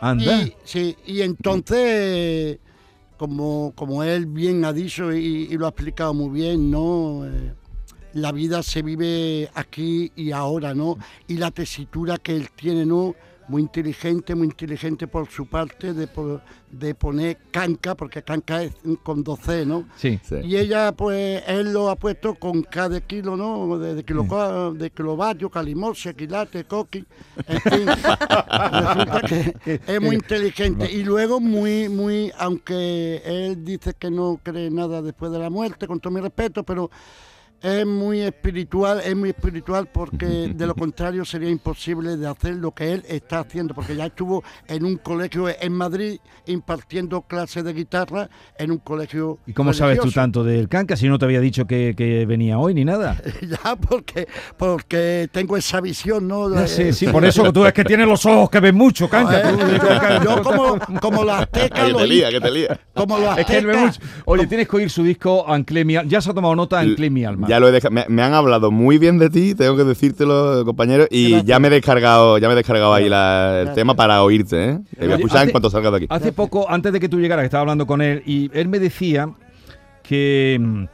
Anda. 0.00 0.42
Y, 0.42 0.52
sí, 0.64 0.96
y 1.06 1.20
entonces, 1.20 2.58
como, 3.16 3.72
como 3.76 4.02
él 4.02 4.26
bien 4.26 4.64
ha 4.64 4.72
dicho 4.72 5.12
y, 5.12 5.46
y 5.48 5.56
lo 5.56 5.66
ha 5.66 5.68
explicado 5.68 6.12
muy 6.12 6.30
bien, 6.40 6.72
¿no? 6.72 7.24
Eh, 7.24 7.54
la 8.14 8.32
vida 8.32 8.62
se 8.62 8.82
vive 8.82 9.50
aquí 9.54 10.12
y 10.16 10.32
ahora, 10.32 10.74
¿no? 10.74 10.98
Y 11.26 11.36
la 11.36 11.50
tesitura 11.50 12.18
que 12.18 12.36
él 12.36 12.50
tiene, 12.54 12.86
¿no? 12.86 13.14
Muy 13.48 13.62
inteligente, 13.62 14.34
muy 14.34 14.46
inteligente 14.46 15.08
por 15.08 15.28
su 15.28 15.46
parte 15.46 15.92
de, 15.92 16.08
de 16.70 16.94
poner 16.94 17.38
canca, 17.50 17.96
porque 17.96 18.22
canca 18.22 18.62
es 18.62 18.72
con 19.02 19.24
12, 19.24 19.66
¿no? 19.66 19.88
Sí. 19.96 20.20
Sí. 20.22 20.36
Y 20.44 20.56
ella, 20.56 20.92
pues, 20.92 21.42
él 21.48 21.72
lo 21.72 21.90
ha 21.90 21.96
puesto 21.96 22.36
con 22.36 22.62
K 22.62 22.88
de 22.88 23.02
kilo, 23.02 23.36
¿no? 23.36 23.78
De, 23.78 23.96
de, 23.96 24.04
kilo, 24.04 24.72
de 24.74 24.90
kilovatio, 24.90 25.50
calimorcia, 25.50 26.14
quilate, 26.14 26.64
coqui, 26.64 27.04
en 27.46 27.60
fin. 27.60 27.86
Resulta 28.72 29.22
que 29.26 29.80
es 29.86 30.00
muy 30.00 30.14
inteligente. 30.14 30.90
Y 30.90 31.02
luego 31.02 31.40
muy, 31.40 31.88
muy, 31.88 32.32
aunque 32.38 33.22
él 33.24 33.64
dice 33.64 33.94
que 33.98 34.10
no 34.10 34.40
cree 34.42 34.70
nada 34.70 35.02
después 35.02 35.32
de 35.32 35.40
la 35.40 35.50
muerte, 35.50 35.88
con 35.88 35.98
todo 35.98 36.12
mi 36.12 36.20
respeto, 36.20 36.62
pero 36.62 36.90
es 37.62 37.86
muy 37.86 38.20
espiritual, 38.20 39.00
es 39.04 39.14
muy 39.14 39.30
espiritual 39.30 39.88
porque 39.92 40.26
de 40.54 40.66
lo 40.66 40.74
contrario 40.74 41.24
sería 41.24 41.48
imposible 41.48 42.16
de 42.16 42.26
hacer 42.26 42.56
lo 42.56 42.72
que 42.72 42.92
él 42.92 43.04
está 43.08 43.40
haciendo, 43.40 43.74
porque 43.74 43.94
ya 43.96 44.06
estuvo 44.06 44.42
en 44.66 44.84
un 44.84 44.96
colegio 44.96 45.48
en 45.48 45.72
Madrid 45.72 46.18
impartiendo 46.46 47.22
clases 47.22 47.64
de 47.64 47.72
guitarra 47.72 48.28
en 48.58 48.72
un 48.72 48.78
colegio. 48.78 49.38
¿Y 49.46 49.52
cómo 49.52 49.72
sabes 49.72 50.00
tú 50.00 50.10
tanto 50.10 50.42
del 50.44 50.68
canca 50.68 50.96
si 50.96 51.08
no 51.08 51.18
te 51.18 51.24
había 51.24 51.40
dicho 51.40 51.66
que, 51.66 51.94
que 51.96 52.26
venía 52.26 52.58
hoy 52.58 52.74
ni 52.74 52.84
nada? 52.84 53.16
Ya, 53.42 53.76
porque, 53.76 54.28
porque 54.56 55.28
tengo 55.30 55.56
esa 55.56 55.80
visión, 55.80 56.26
¿no? 56.26 56.52
Ya 56.54 56.66
sé, 56.66 56.92
sí, 56.92 57.06
por 57.08 57.24
eso 57.24 57.42
que 57.42 57.52
tú 57.52 57.66
es 57.66 57.72
que 57.72 57.84
tienes 57.84 58.06
los 58.06 58.24
ojos 58.24 58.48
que 58.50 58.60
ven 58.60 58.74
mucho, 58.74 59.08
canca. 59.08 59.40
eh, 59.40 59.52
tú, 59.52 59.58
yo, 59.58 60.24
yo 60.24 60.42
como, 60.42 60.78
como 61.00 61.24
los 61.24 61.34
aztecas, 61.34 61.86
que 61.86 61.92
lo 61.92 61.98
te 61.98 62.06
lía, 62.06 62.30
que 62.30 62.40
te 62.40 62.50
lía. 62.50 62.80
como 62.94 63.18
los 63.18 63.36
Es 63.38 63.46
que 63.46 63.58
él 63.58 63.66
ve 63.66 63.72
aztecas, 63.72 64.00
mucho. 64.00 64.22
Oye, 64.26 64.46
tienes 64.46 64.68
que 64.68 64.76
oír 64.76 64.90
su 64.90 65.02
disco 65.02 65.44
Anclé 65.46 65.84
mi 65.84 65.96
alma. 65.96 66.10
Ya 66.10 66.20
se 66.20 66.30
ha 66.30 66.34
tomado 66.34 66.54
nota 66.54 66.80
Anclé 66.80 67.10
mi 67.10 67.24
alma. 67.24 67.48
Ya 67.52 67.60
lo 67.60 67.68
he 67.68 67.72
dejado. 67.72 67.92
Me, 67.94 68.04
me 68.08 68.22
han 68.22 68.32
hablado 68.34 68.70
muy 68.70 68.98
bien 68.98 69.18
de 69.18 69.28
ti, 69.30 69.54
tengo 69.54 69.76
que 69.76 69.84
decírtelo, 69.84 70.64
compañero. 70.64 71.06
Y 71.10 71.30
Gracias. 71.30 71.44
ya 71.46 71.58
me 71.58 71.68
he 71.68 71.70
descargado, 71.70 72.38
ya 72.38 72.48
me 72.48 72.54
he 72.54 72.56
descargado 72.56 72.94
ahí 72.94 73.08
la- 73.08 73.48
el 73.50 73.54
Gracias. 73.66 73.74
tema 73.76 73.94
para 73.94 74.22
oírte, 74.22 74.70
¿eh? 74.70 74.78
Te 74.98 75.04
voy 75.04 75.12
a 75.12 75.16
escuchar 75.16 75.36
en 75.38 75.42
hace- 75.44 75.52
cuanto 75.52 75.70
salga 75.70 75.90
de 75.90 75.96
aquí. 75.98 76.06
Hace 76.08 76.32
poco, 76.32 76.68
antes 76.70 76.92
de 76.92 76.98
que 77.00 77.08
tú 77.08 77.20
llegaras, 77.20 77.44
estaba 77.44 77.60
hablando 77.62 77.86
con 77.86 78.00
él, 78.00 78.22
y 78.26 78.50
él 78.54 78.68
me 78.68 78.78
decía 78.78 79.30
que, 80.02 80.58
mm, 80.60 80.84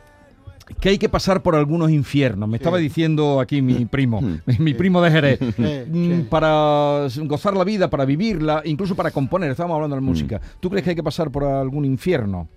que 0.81 0.91
hay 0.91 0.99
que 0.99 1.09
pasar 1.09 1.43
por 1.43 1.55
algunos 1.55 1.91
infiernos. 1.91 2.49
Me 2.49 2.57
estaba 2.59 2.77
diciendo 2.79 3.41
aquí 3.41 3.63
mi 3.63 3.85
primo, 3.91 4.21
mi 4.59 4.75
primo 4.75 5.01
de 5.01 5.11
Jerez. 5.11 5.39
Sí, 5.57 5.63
Mm. 5.91 6.23
Para 6.29 7.07
gozar 7.25 7.57
la 7.57 7.65
vida, 7.65 7.89
para 7.89 8.05
vivirla, 8.05 8.63
incluso 8.65 8.95
para 8.95 9.11
componer. 9.11 9.51
Estábamos 9.51 9.77
hablando 9.77 9.97
de 9.97 10.03
música. 10.03 10.41
¿Tú 10.61 10.69
crees 10.69 10.85
que 10.85 10.91
hay 10.91 10.97
que 10.97 11.03
pasar 11.03 11.31
por 11.31 11.45
algún 11.45 11.85
infierno? 11.85 12.49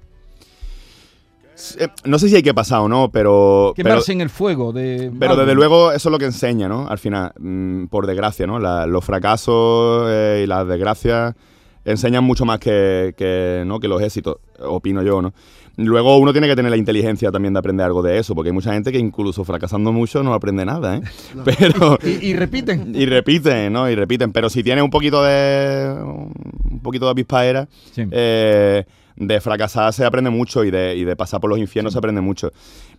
Eh, 1.79 1.87
No 2.05 2.17
sé 2.19 2.29
si 2.29 2.35
hay 2.35 2.43
que 2.43 2.53
pasar 2.53 2.79
o 2.81 2.87
no, 2.89 3.09
pero. 3.11 3.73
pero- 3.75 3.89
Quemarse 3.89 4.11
en 4.13 4.21
el 4.21 4.29
fuego 4.29 4.71
de. 4.73 5.11
Pero 5.19 5.31
algo. 5.33 5.43
desde 5.43 5.55
luego 5.55 5.91
eso 5.91 6.09
es 6.09 6.11
lo 6.11 6.19
que 6.19 6.25
enseña, 6.25 6.67
¿no? 6.67 6.87
Al 6.87 6.97
final, 6.97 7.31
mm, 7.39 7.85
por 7.85 8.07
desgracia, 8.07 8.47
¿no? 8.47 8.59
La- 8.59 8.85
los 8.85 9.03
fracasos 9.05 10.05
eh, 10.09 10.41
y 10.43 10.47
las 10.47 10.67
desgracias 10.67 11.35
enseñan 11.83 12.23
mucho 12.23 12.45
más 12.45 12.59
que, 12.59 13.13
que, 13.17 13.63
¿no? 13.65 13.79
que 13.79 13.87
los 13.87 14.01
éxitos, 14.01 14.37
opino 14.59 15.01
yo, 15.01 15.21
¿no? 15.21 15.33
Luego 15.77 16.17
uno 16.17 16.31
tiene 16.31 16.47
que 16.47 16.55
tener 16.55 16.69
la 16.69 16.77
inteligencia 16.77 17.31
también 17.31 17.53
de 17.53 17.59
aprender 17.59 17.85
algo 17.87 18.03
de 18.03 18.19
eso, 18.19 18.35
porque 18.35 18.49
hay 18.49 18.53
mucha 18.53 18.73
gente 18.73 18.91
que 18.91 18.99
incluso 18.99 19.43
fracasando 19.45 19.91
mucho 19.91 20.21
no 20.21 20.33
aprende 20.35 20.63
nada, 20.65 20.97
¿eh? 20.97 21.01
Pero... 21.45 21.97
Y, 22.03 22.27
y 22.27 22.33
repiten. 22.35 22.91
Y 22.93 23.05
repiten, 23.05 23.73
¿no? 23.73 23.89
Y 23.89 23.95
repiten. 23.95 24.31
Pero 24.31 24.49
si 24.49 24.61
tienes 24.63 24.83
un 24.83 24.91
poquito 24.91 25.23
de. 25.23 25.95
un 26.03 26.79
poquito 26.83 27.05
de 27.05 27.11
avispaera, 27.11 27.67
Sí. 27.93 28.03
eh, 28.11 28.83
de 29.27 29.39
fracasar 29.39 29.93
se 29.93 30.03
aprende 30.05 30.29
mucho 30.31 30.63
y 30.63 30.71
de, 30.71 30.95
y 30.95 31.03
de 31.03 31.15
pasar 31.15 31.39
por 31.39 31.49
los 31.49 31.59
infiernos 31.59 31.93
se 31.93 31.99
aprende 31.99 32.21
mucho. 32.21 32.51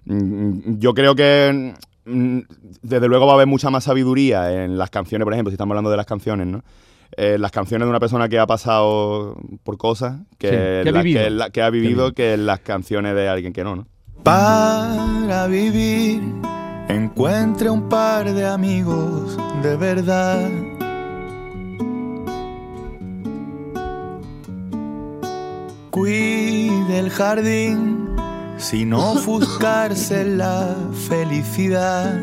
Mm, 0.05 0.79
Yo 0.79 0.95
creo 0.95 1.15
que. 1.15 1.75
mm, 2.05 2.39
Desde 2.83 3.09
luego 3.09 3.27
va 3.27 3.33
a 3.33 3.35
haber 3.37 3.47
mucha 3.47 3.71
más 3.71 3.85
sabiduría 3.85 4.65
en 4.65 4.79
las 4.79 4.91
canciones, 4.91 5.25
por 5.25 5.33
ejemplo, 5.33 5.51
si 5.51 5.55
estamos 5.55 5.73
hablando 5.73 5.91
de 5.91 5.97
las 5.97 6.07
canciones, 6.07 6.47
¿no? 6.47 6.63
Eh, 7.17 7.37
las 7.39 7.51
canciones 7.51 7.87
de 7.87 7.91
una 7.91 8.01
persona 8.01 8.29
que 8.29 8.39
ha 8.39 8.47
pasado 8.47 9.37
por 9.65 9.77
cosas, 9.77 10.17
que, 10.39 10.49
Sí, 10.49 10.55
que 10.55 10.89
ha 10.89 10.93
la- 10.93 11.03
vivido. 11.03 11.23
que 11.25 11.31
la- 11.31 11.51
que 11.51 11.63
ha 11.63 11.71
vivido. 11.71 12.13
que 12.15 12.37
las 12.39 12.61
canciones 12.61 13.15
de 13.15 13.29
alguien 13.29 13.53
que 13.53 13.63
no, 13.65 13.77
¿no? 13.77 13.87
Para 14.23 15.47
vivir, 15.49 16.23
encuentre 16.89 17.69
un 17.69 17.89
par 17.89 18.33
de 18.33 18.47
amigos 18.47 19.37
de 19.63 19.77
verdad. 19.77 20.49
Cuide 25.93 26.99
el 27.01 27.11
jardín 27.11 28.17
sin 28.57 28.95
ofuscarse 28.95 30.25
la 30.25 30.75
felicidad. 31.07 32.19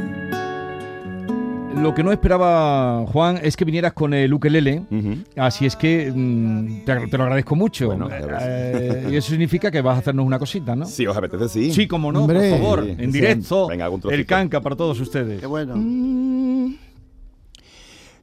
Lo 1.76 1.94
que 1.94 2.04
no 2.04 2.12
esperaba, 2.12 3.06
Juan, 3.14 3.40
es 3.44 3.56
que 3.56 3.66
vinieras 3.66 3.94
con 3.94 4.16
el 4.16 4.34
ukelele. 4.34 4.82
Así 5.38 5.68
es 5.68 5.76
que 5.76 6.12
mm, 6.14 6.84
te, 6.84 7.08
te 7.10 7.18
lo 7.20 7.24
agradezco 7.26 7.56
mucho. 7.56 7.86
Bueno, 7.86 8.08
ves. 8.08 8.26
Eh, 8.42 9.08
y 9.12 9.16
eso 9.16 9.30
significa 9.30 9.70
que 9.70 9.82
vas 9.82 9.98
a 9.98 10.00
hacernos 10.00 10.26
una 10.26 10.40
cosita, 10.40 10.76
¿no? 10.76 10.88
Si 10.88 11.06
os 11.06 11.16
apetece, 11.16 11.48
sí. 11.48 11.72
Sí, 11.72 11.88
como 11.88 12.12
no, 12.12 12.22
Hombre. 12.22 12.50
por 12.50 12.60
favor. 12.60 12.86
Sí, 12.86 12.90
en 12.98 13.12
sí. 13.12 13.20
directo. 13.20 13.68
Venga, 13.68 13.88
el 14.10 14.26
canca 14.26 14.62
para 14.62 14.76
todos 14.76 15.00
ustedes. 15.00 15.40
Qué 15.40 15.46
bueno. 15.46 15.76
Mm. 15.78 16.74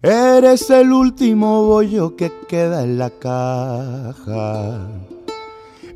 Eres 0.03 0.69
el 0.71 0.91
último 0.91 1.67
bollo 1.67 2.17
que 2.17 2.33
queda 2.49 2.83
en 2.83 2.99
la 2.99 3.11
caja. 3.11 4.89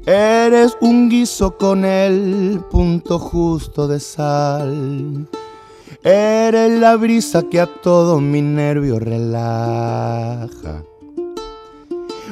Eres 0.06 0.76
un 0.80 1.10
guiso 1.10 1.58
con 1.58 1.84
el 1.84 2.60
punto 2.70 3.18
justo 3.18 3.86
de 3.86 4.00
sal. 4.00 5.28
Eres 6.02 6.80
la 6.80 6.96
brisa 6.96 7.42
que 7.42 7.60
a 7.60 7.66
todos 7.66 8.22
mis 8.22 8.42
nervios 8.42 9.02
relaja. 9.02 10.82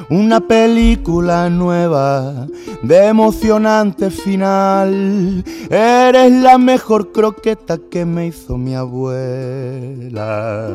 Una 0.09 0.39
película 0.39 1.47
nueva 1.51 2.47
de 2.81 3.05
emocionante 3.05 4.09
final. 4.09 5.43
Eres 5.69 6.31
la 6.31 6.57
mejor 6.57 7.11
croqueta 7.11 7.77
que 7.77 8.03
me 8.05 8.25
hizo 8.27 8.57
mi 8.57 8.73
abuela. 8.73 10.69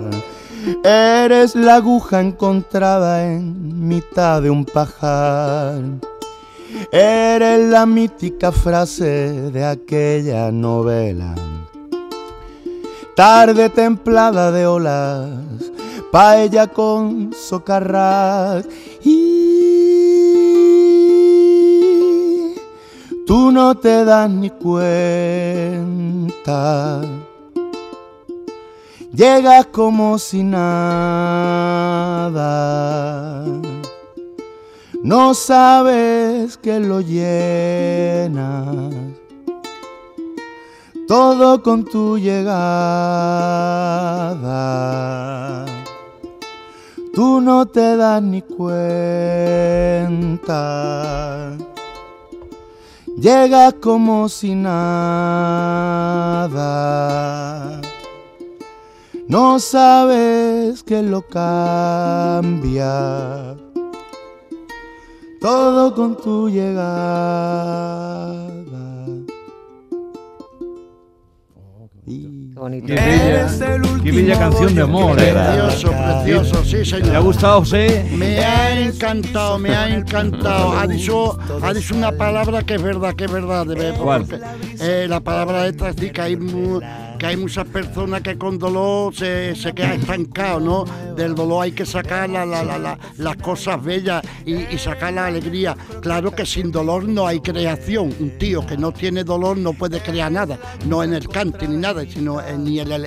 Eres 0.85 1.57
la 1.57 1.75
aguja 1.77 2.21
encontrada 2.21 3.25
en 3.25 3.89
mitad 3.89 4.41
de 4.41 4.51
un 4.51 4.65
pajar. 4.65 5.83
Eres 6.91 7.69
la 7.71 7.87
mítica 7.87 8.51
frase 8.53 9.51
de 9.51 9.65
aquella 9.65 10.51
novela. 10.51 11.35
Tarde 13.15 13.71
templada 13.71 14.51
de 14.51 14.67
olas, 14.67 15.31
paella 16.11 16.67
con 16.67 17.33
socarrat. 17.33 18.67
Y 19.05 19.75
tú 23.27 23.53
no 23.53 23.77
te 23.77 24.05
das 24.05 24.29
ni 24.29 24.51
cuenta. 24.51 25.93
Llegas 29.13 29.67
como 29.67 30.19
si 30.19 30.43
nada. 30.43 30.65
No 35.05 35.35
sabes 35.35 36.14
que 36.57 36.81
lo 36.81 37.01
llenas 37.01 38.95
todo 41.07 41.63
con 41.63 41.85
tu 41.85 42.19
llegada. 42.19 42.55
Tú 47.13 47.41
no 47.41 47.67
te 47.67 47.97
das 47.97 48.23
ni 48.23 48.43
cuenta. 48.43 48.77
Llegas 53.17 53.75
como 53.75 54.29
si 54.29 54.55
nada. 54.55 54.81
No 59.29 59.59
sabes 59.61 60.83
que 60.83 61.03
lo 61.03 61.23
cambia. 61.23 62.85
Todo 65.49 65.95
con 65.95 66.17
tu 66.17 66.49
llegada. 66.49 66.87
Y- 72.07 72.51
bonito. 72.55 72.87
Qué 72.87 72.95
bella, 72.95 73.47
qué 74.03 74.13
bella 74.13 74.39
canción 74.39 74.75
de 74.75 74.81
amor. 74.81 75.21
¿eh? 75.21 75.35
Precioso, 75.35 75.91
precioso, 75.93 76.65
sí, 76.65 76.77
¿Te 76.77 76.81
ha 76.83 76.85
señor. 76.87 77.23
gustado, 77.25 77.59
José? 77.61 78.11
Me 78.17 78.39
ha 78.39 78.81
encantado, 78.81 79.59
me 79.59 79.77
ha 79.77 79.95
encantado. 79.95 80.73
Ha 80.79 80.87
dicho, 80.87 81.39
ha 81.63 81.75
dicho 81.75 81.95
una 81.95 82.13
palabra 82.13 82.63
que 82.63 82.77
es 82.77 82.83
verdad, 82.83 83.15
que 83.15 83.25
es 83.27 83.31
verdad. 83.33 83.67
de 83.67 83.93
¿Cuál? 84.03 84.25
porque, 84.25 84.41
eh, 84.81 85.07
la 85.09 85.21
palabra 85.21 85.67
esta 85.67 85.93
sí 85.93 86.09
que 86.11 86.23
hay, 86.23 86.37
mu- 86.37 86.81
que 87.19 87.27
hay 87.27 87.37
muchas 87.37 87.67
personas 87.67 88.21
que 88.23 88.37
con 88.37 88.59
dolor 88.59 89.15
se, 89.15 89.55
se 89.55 89.73
quedan 89.73 90.01
estancados, 90.01 90.63
¿no? 90.63 90.85
Del 91.15 91.35
dolor 91.35 91.65
hay 91.65 91.73
que 91.73 91.87
sacar 91.87 92.29
la- 92.29 92.45
la- 92.45 92.65
la- 92.65 92.79
la- 92.79 92.99
las 93.19 93.37
cosas 93.37 93.83
bellas 93.83 94.23
y, 94.45 94.77
sacar 94.79 95.13
la 95.15 95.27
alegría. 95.27 95.77
Claro 96.03 96.33
que 96.33 96.45
sin 96.45 96.71
dolor 96.73 97.05
no 97.09 97.27
hay 97.27 97.41
creación. 97.41 98.13
Un 98.19 98.37
tío 98.39 98.67
que 98.67 98.77
no 98.77 98.93
tiene 98.93 99.23
dolor 99.25 99.57
no 99.57 99.73
puede 99.73 100.01
crear 100.01 100.31
nada, 100.31 100.59
no 100.87 101.03
en 101.03 101.15
el 101.15 101.29
cante 101.29 101.67
ni 101.69 101.77
nada, 101.77 102.03
sino 102.09 102.41
en- 102.45 102.65
ni 102.65 102.81
en 102.81 102.89
la, 102.89 102.99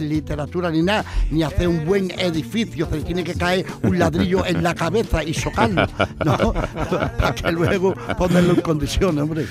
literatura 0.00 0.70
ni 0.70 0.82
nada, 0.82 1.04
ni 1.30 1.42
hacer 1.42 1.68
un 1.68 1.84
buen 1.84 2.10
edificio. 2.18 2.88
Se 2.90 3.00
tiene 3.02 3.22
que 3.24 3.34
caer 3.34 3.66
un 3.82 3.98
ladrillo 3.98 4.44
en 4.46 4.62
la 4.62 4.74
cabeza 4.74 5.22
y 5.22 5.34
socarlo, 5.34 5.86
¿no? 6.24 6.52
Para 7.18 7.34
que 7.34 7.52
luego 7.52 7.94
ponerlo 8.16 8.54
en 8.54 8.60
condiciones, 8.60 9.22
hombre. 9.22 9.46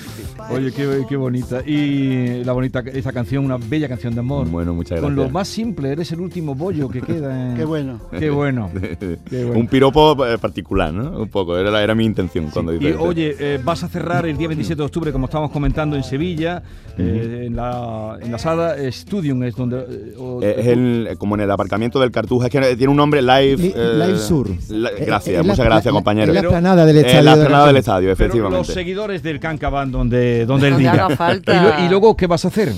Oye, 0.50 0.72
qué, 0.72 1.06
qué 1.08 1.16
bonita. 1.16 1.62
Y 1.66 2.44
la 2.44 2.54
bonita, 2.54 2.80
esta 2.94 3.12
canción, 3.12 3.46
una 3.46 3.58
bella 3.70 3.88
canción 3.88 4.14
de 4.14 4.20
amor. 4.22 4.48
Bueno, 4.48 4.74
muchas 4.74 5.00
Con 5.00 5.16
lo 5.16 5.22
gracias. 5.24 5.34
más 5.34 5.48
simple, 5.48 5.92
eres 5.92 6.12
el 6.12 6.20
último 6.22 6.56
bollo 6.56 6.90
que 6.90 7.02
queda. 7.02 7.50
en- 7.52 7.56
Qué 7.58 7.66
bueno. 7.66 8.00
Qué 8.18 8.30
bueno. 8.30 8.70
Qué 9.30 9.44
bueno. 9.46 9.60
Un 9.60 9.68
piropo 9.68 10.26
eh, 10.26 10.38
particular, 10.38 10.94
¿no? 10.94 11.22
Un 11.22 11.30
poco, 11.30 11.58
era, 11.58 11.82
era 11.84 11.94
mi 11.96 12.06
intención 12.06 12.50
cuando 12.52 12.74
Y 12.74 12.78
hice 12.78 12.90
este. 12.90 13.02
oye, 13.04 13.36
eh, 13.40 13.60
vas 13.64 13.84
a 13.84 13.88
cerrar 13.88 14.26
el 14.26 14.38
día 14.38 14.48
27 14.48 14.78
de 14.82 14.86
octubre, 14.86 15.12
como 15.12 15.26
estábamos 15.26 15.52
comentando, 15.52 15.96
en 15.96 16.04
Sevilla, 16.04 16.62
eh, 16.98 17.44
en, 17.48 17.56
la, 17.56 18.18
en 18.22 18.32
la 18.32 18.38
sala 18.38 18.76
Studium, 18.92 19.44
es 19.44 19.56
donde... 19.56 19.78
eh, 19.80 20.16
o- 20.18 20.42
Eh, 20.42 20.56
es 20.58 20.68
el, 20.68 21.10
como 21.18 21.36
en 21.36 21.42
el 21.42 21.52
aparcamiento 21.52 22.00
del 22.00 22.12
Cartuja, 22.12 22.48
es 22.48 22.52
que 22.52 22.76
tiene 22.76 22.90
un 22.92 22.98
nombre 22.98 23.22
live. 23.22 23.58
Li- 23.58 23.74
eh, 23.76 23.94
Live 23.96 24.18
Sur. 24.20 24.50
la- 24.70 24.92
gracias, 24.92 25.36
eh, 25.40 25.44
muchas 25.44 25.60
la- 25.60 25.66
gracias, 25.66 25.86
la- 25.94 25.98
compañero. 25.98 26.28
en 26.28 26.34
la 26.36 26.42
Pero- 26.42 26.50
explanada 26.52 26.86
del 26.86 26.98
Eh, 26.98 27.00
estadio. 27.02 27.22
la 27.24 27.36
de 27.36 27.42
explanada 27.42 27.68
del 27.68 27.78
estadio, 27.78 28.02
pero 28.02 28.14
efectivamente. 28.14 28.58
los 28.58 28.68
seguidores 28.68 29.24
del 29.24 29.40
Canca 29.40 29.70
van 29.70 29.92
donde, 29.92 30.46
donde 30.46 30.68
él 30.68 30.74
Donde 30.76 30.90
diga. 30.90 31.06
haga 31.06 31.16
falta. 31.16 31.54
Y, 31.58 31.64
lo- 31.82 31.86
y 31.86 31.90
luego, 31.90 32.16
¿qué 32.16 32.28
vas 32.28 32.46
a 32.46 32.48
hacer? 32.50 32.72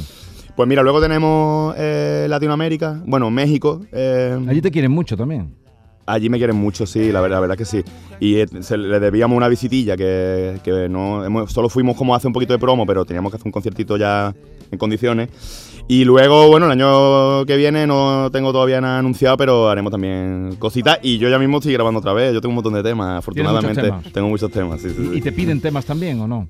Pues 0.60 0.68
mira, 0.68 0.84
luego 0.84 1.00
tenemos 1.00 1.74
eh, 1.78 2.26
Latinoamérica, 2.28 3.02
bueno, 3.06 3.32
México. 3.32 3.80
eh, 3.94 4.38
Allí 4.46 4.62
te 4.62 4.70
quieren 4.70 4.92
mucho 4.92 5.16
también. 5.16 5.56
Allí 6.06 6.28
me 6.28 6.38
quieren 6.38 6.58
mucho, 6.58 6.86
sí, 6.86 7.14
la 7.14 7.22
verdad, 7.22 7.38
la 7.38 7.40
verdad 7.40 7.58
que 7.58 7.64
sí. 7.64 7.82
Y 8.20 8.42
eh, 8.42 8.46
se 8.60 8.76
le 8.78 9.00
debíamos 9.00 9.38
una 9.38 9.48
visitilla 9.48 9.96
que, 9.96 10.60
que 10.62 10.90
no 10.90 11.24
hemos- 11.24 11.50
solo 11.54 11.70
fuimos 11.70 11.96
como 11.96 12.14
hace 12.14 12.28
un 12.28 12.34
poquito 12.34 12.52
de 12.52 12.60
promo, 12.60 12.86
pero 12.86 13.06
teníamos 13.06 13.32
que 13.32 13.38
hacer 13.38 13.48
un 13.48 13.54
conciertito 13.54 13.96
ya 13.96 14.36
en 14.70 14.78
condiciones. 14.78 15.30
Y 15.88 16.04
luego, 16.04 16.50
bueno, 16.50 16.66
el 16.66 16.74
año 16.74 17.46
que 17.46 17.56
viene 17.56 17.88
no 17.88 18.30
tengo 18.30 18.52
todavía 18.52 18.82
nada 18.82 19.00
anunciado, 19.00 19.38
pero 19.38 19.70
haremos 19.70 19.92
también 19.94 20.58
cositas. 20.60 21.00
Y 21.02 21.20
yo 21.20 21.30
ya 21.30 21.40
mismo 21.40 21.60
estoy 21.60 21.72
grabando 21.72 22.02
otra 22.02 22.12
vez. 22.12 22.34
Yo 22.34 22.42
tengo 22.42 22.50
un 22.52 22.56
montón 22.56 22.74
de 22.74 22.84
temas, 22.84 23.20
afortunadamente. 23.20 23.82
temas? 23.82 24.12
Tengo 24.12 24.28
muchos 24.28 24.52
temas, 24.52 24.82
sí, 24.82 24.90
sí, 24.90 25.08
sí. 25.10 25.18
¿Y 25.20 25.22
te 25.22 25.32
piden 25.32 25.62
temas 25.62 25.86
también 25.86 26.20
o 26.20 26.28
no? 26.28 26.50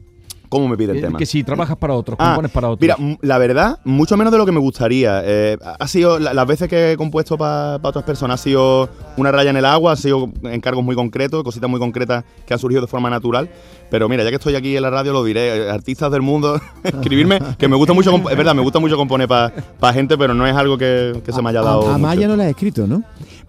¿Cómo 0.49 0.67
me 0.67 0.75
piden 0.75 0.97
Eh, 0.97 1.01
temas? 1.01 1.19
Que 1.19 1.25
si 1.27 1.43
trabajas 1.43 1.77
para 1.77 1.93
otros, 1.93 2.17
Ah, 2.19 2.29
compones 2.29 2.51
para 2.51 2.69
otros. 2.69 2.81
Mira, 2.99 3.17
la 3.21 3.37
verdad, 3.37 3.79
mucho 3.85 4.17
menos 4.17 4.31
de 4.33 4.39
lo 4.39 4.45
que 4.45 4.51
me 4.51 4.59
gustaría. 4.59 5.21
Eh, 5.23 5.57
ha 5.61 5.87
sido, 5.87 6.17
la- 6.19 6.33
las 6.33 6.47
veces 6.47 6.67
que 6.67 6.93
he 6.93 6.97
compuesto 6.97 7.37
para 7.37 7.75
otras 7.83 8.03
personas, 8.03 8.39
ha 8.41 8.43
sido 8.43 8.89
una 9.17 9.31
raya 9.31 9.51
en 9.51 9.57
el 9.57 9.65
agua, 9.65 9.91
ha 9.93 9.95
sido 9.95 10.29
encargos 10.43 10.83
muy 10.83 10.95
concretos, 10.95 11.43
cositas 11.43 11.69
muy 11.69 11.79
concretas 11.79 12.23
que 12.47 12.53
han 12.53 12.59
surgido 12.59 12.81
de 12.81 12.87
forma 12.87 13.09
natural. 13.09 13.47
Pero 13.91 14.09
mira, 14.09 14.23
ya 14.23 14.29
que 14.29 14.35
estoy 14.37 14.55
aquí 14.55 14.75
en 14.75 14.81
la 14.81 14.89
radio, 14.89 15.13
lo 15.13 15.23
diré, 15.23 15.67
eh, 15.67 15.69
artistas 15.69 16.11
del 16.11 16.21
mundo, 16.21 16.59
escribirme, 16.83 17.39
que 17.57 17.67
me 17.67 17.75
gusta 17.75 17.93
mucho, 17.93 18.15
es 18.29 18.37
verdad, 18.37 18.55
me 18.55 18.61
gusta 18.61 18.79
mucho 18.79 18.97
componer 18.97 19.27
para 19.27 19.93
gente, 19.93 20.17
pero 20.17 20.33
no 20.33 20.45
es 20.47 20.55
algo 20.55 20.77
que, 20.77 21.21
que 21.23 21.31
se 21.31 21.41
me 21.41 21.49
haya 21.49 21.61
dado. 21.61 21.89
A, 21.89 21.95
a 21.95 21.97
Maya 21.97 22.21
mucho. 22.21 22.27
no 22.29 22.35
la 22.37 22.43
has 22.45 22.49
escrito, 22.49 22.87
¿no? 22.87 23.03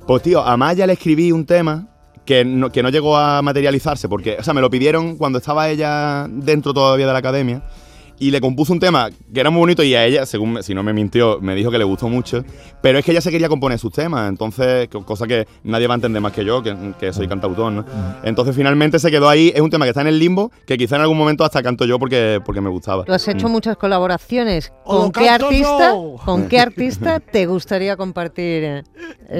Pues 0.06 0.22
tío, 0.22 0.42
a 0.42 0.56
Maya 0.56 0.86
le 0.86 0.92
escribí 0.94 1.32
un 1.32 1.44
tema 1.46 1.86
que 2.24 2.44
no, 2.44 2.70
que 2.70 2.82
no 2.82 2.90
llegó 2.90 3.16
a 3.16 3.42
materializarse, 3.42 4.08
porque, 4.08 4.36
o 4.38 4.42
sea, 4.42 4.54
me 4.54 4.60
lo 4.60 4.70
pidieron 4.70 5.16
cuando 5.16 5.38
estaba 5.38 5.68
ella 5.68 6.26
dentro 6.28 6.72
todavía 6.72 7.06
de 7.06 7.12
la 7.12 7.18
academia. 7.18 7.62
Y 8.20 8.30
le 8.30 8.40
compuso 8.40 8.72
un 8.72 8.78
tema 8.80 9.08
que 9.32 9.40
era 9.40 9.50
muy 9.50 9.58
bonito 9.60 9.82
y 9.82 9.94
a 9.94 10.04
ella, 10.04 10.26
según 10.26 10.52
me- 10.52 10.62
si 10.62 10.74
no 10.74 10.82
me 10.82 10.92
mintió, 10.92 11.38
me 11.40 11.54
dijo 11.54 11.70
que 11.70 11.78
le 11.78 11.84
gustó 11.84 12.08
mucho. 12.08 12.44
Pero 12.82 12.98
es 12.98 13.04
que 13.04 13.10
ella 13.12 13.20
se 13.22 13.30
quería 13.30 13.48
componer 13.48 13.78
sus 13.78 13.92
temas, 13.92 14.28
entonces, 14.28 14.88
co- 14.88 15.04
cosa 15.04 15.26
que 15.26 15.46
nadie 15.64 15.86
va 15.86 15.94
a 15.94 15.96
entender 15.96 16.20
más 16.22 16.32
que 16.32 16.44
yo, 16.44 16.62
que, 16.62 16.76
que 17.00 17.12
soy 17.12 17.26
cantautor, 17.26 17.72
¿no? 17.72 17.84
Entonces 18.22 18.54
finalmente 18.54 18.98
se 18.98 19.10
quedó 19.10 19.28
ahí. 19.28 19.50
Es 19.54 19.60
un 19.62 19.70
tema 19.70 19.86
que 19.86 19.90
está 19.90 20.02
en 20.02 20.06
el 20.08 20.18
limbo, 20.18 20.52
que 20.66 20.76
quizá 20.78 20.96
en 20.96 21.02
algún 21.02 21.16
momento 21.18 21.44
hasta 21.44 21.62
canto 21.62 21.84
yo 21.86 21.98
porque, 21.98 22.40
porque 22.44 22.60
me 22.60 22.68
gustaba. 22.70 23.04
Tú 23.04 23.12
has 23.12 23.26
hecho 23.26 23.48
Mm. 23.48 23.52
muchas 23.52 23.76
colaboraciones. 23.78 24.72
¿Con 24.84 25.10
qué 25.12 25.28
artista? 25.28 25.92
yo. 25.92 26.16
¿Con 26.24 26.46
qué 26.48 26.60
artista 26.60 27.20
te 27.20 27.46
gustaría 27.46 27.96
compartir 27.96 28.64
eh, 28.64 28.82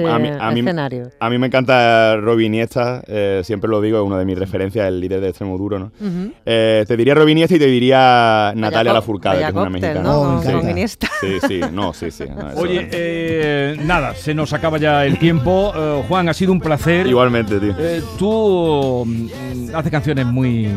A 0.07 0.17
mí- 0.17 0.29
a 0.39 0.51
mí- 0.51 0.59
escenario? 0.61 1.09
A 1.19 1.29
mí 1.29 1.37
me 1.37 1.47
encanta 1.47 2.17
Robin 2.17 2.47
Iniesta, 2.47 3.03
eh, 3.07 3.41
siempre 3.43 3.69
lo 3.69 3.79
digo, 3.81 3.99
es 3.99 4.03
una 4.05 4.17
de 4.17 4.25
mis 4.25 4.37
referencias, 4.39 4.87
el 4.87 4.99
líder 4.99 5.21
de 5.21 5.29
Extremo 5.29 5.57
Duro, 5.57 5.77
¿no? 5.77 5.85
Ujú. 5.99 6.31
Eh, 6.45 6.83
te 6.87 6.97
diría 6.97 7.13
Robin 7.13 7.37
Iniesta 7.37 7.55
y 7.55 7.59
te 7.59 7.67
diría 7.67 8.53
Natalia 8.71 8.93
Lafourcade, 8.93 9.39
que 9.39 9.47
es 9.47 9.53
una 9.53 9.69
mexicana. 9.69 10.01
¿no? 10.01 10.21
Oh. 10.21 10.69
Iniesta. 10.69 11.09
Sí, 11.19 11.37
sí, 11.47 11.61
no, 11.71 11.93
sí, 11.93 12.11
sí. 12.11 12.23
no, 12.35 12.59
Oye, 12.59 12.89
eh, 12.91 13.77
nada, 13.83 14.15
se 14.15 14.33
nos 14.33 14.53
acaba 14.53 14.77
ya 14.77 15.05
el 15.05 15.17
tiempo. 15.19 15.73
Eh, 15.75 16.03
Juan, 16.07 16.29
ha 16.29 16.33
sido 16.33 16.51
un 16.51 16.59
placer. 16.59 17.07
Igualmente, 17.07 17.59
tío. 17.59 17.75
Eh, 17.77 18.01
tú 18.17 19.03
mm, 19.05 19.75
haces 19.75 19.91
canciones 19.91 20.25
muy... 20.25 20.69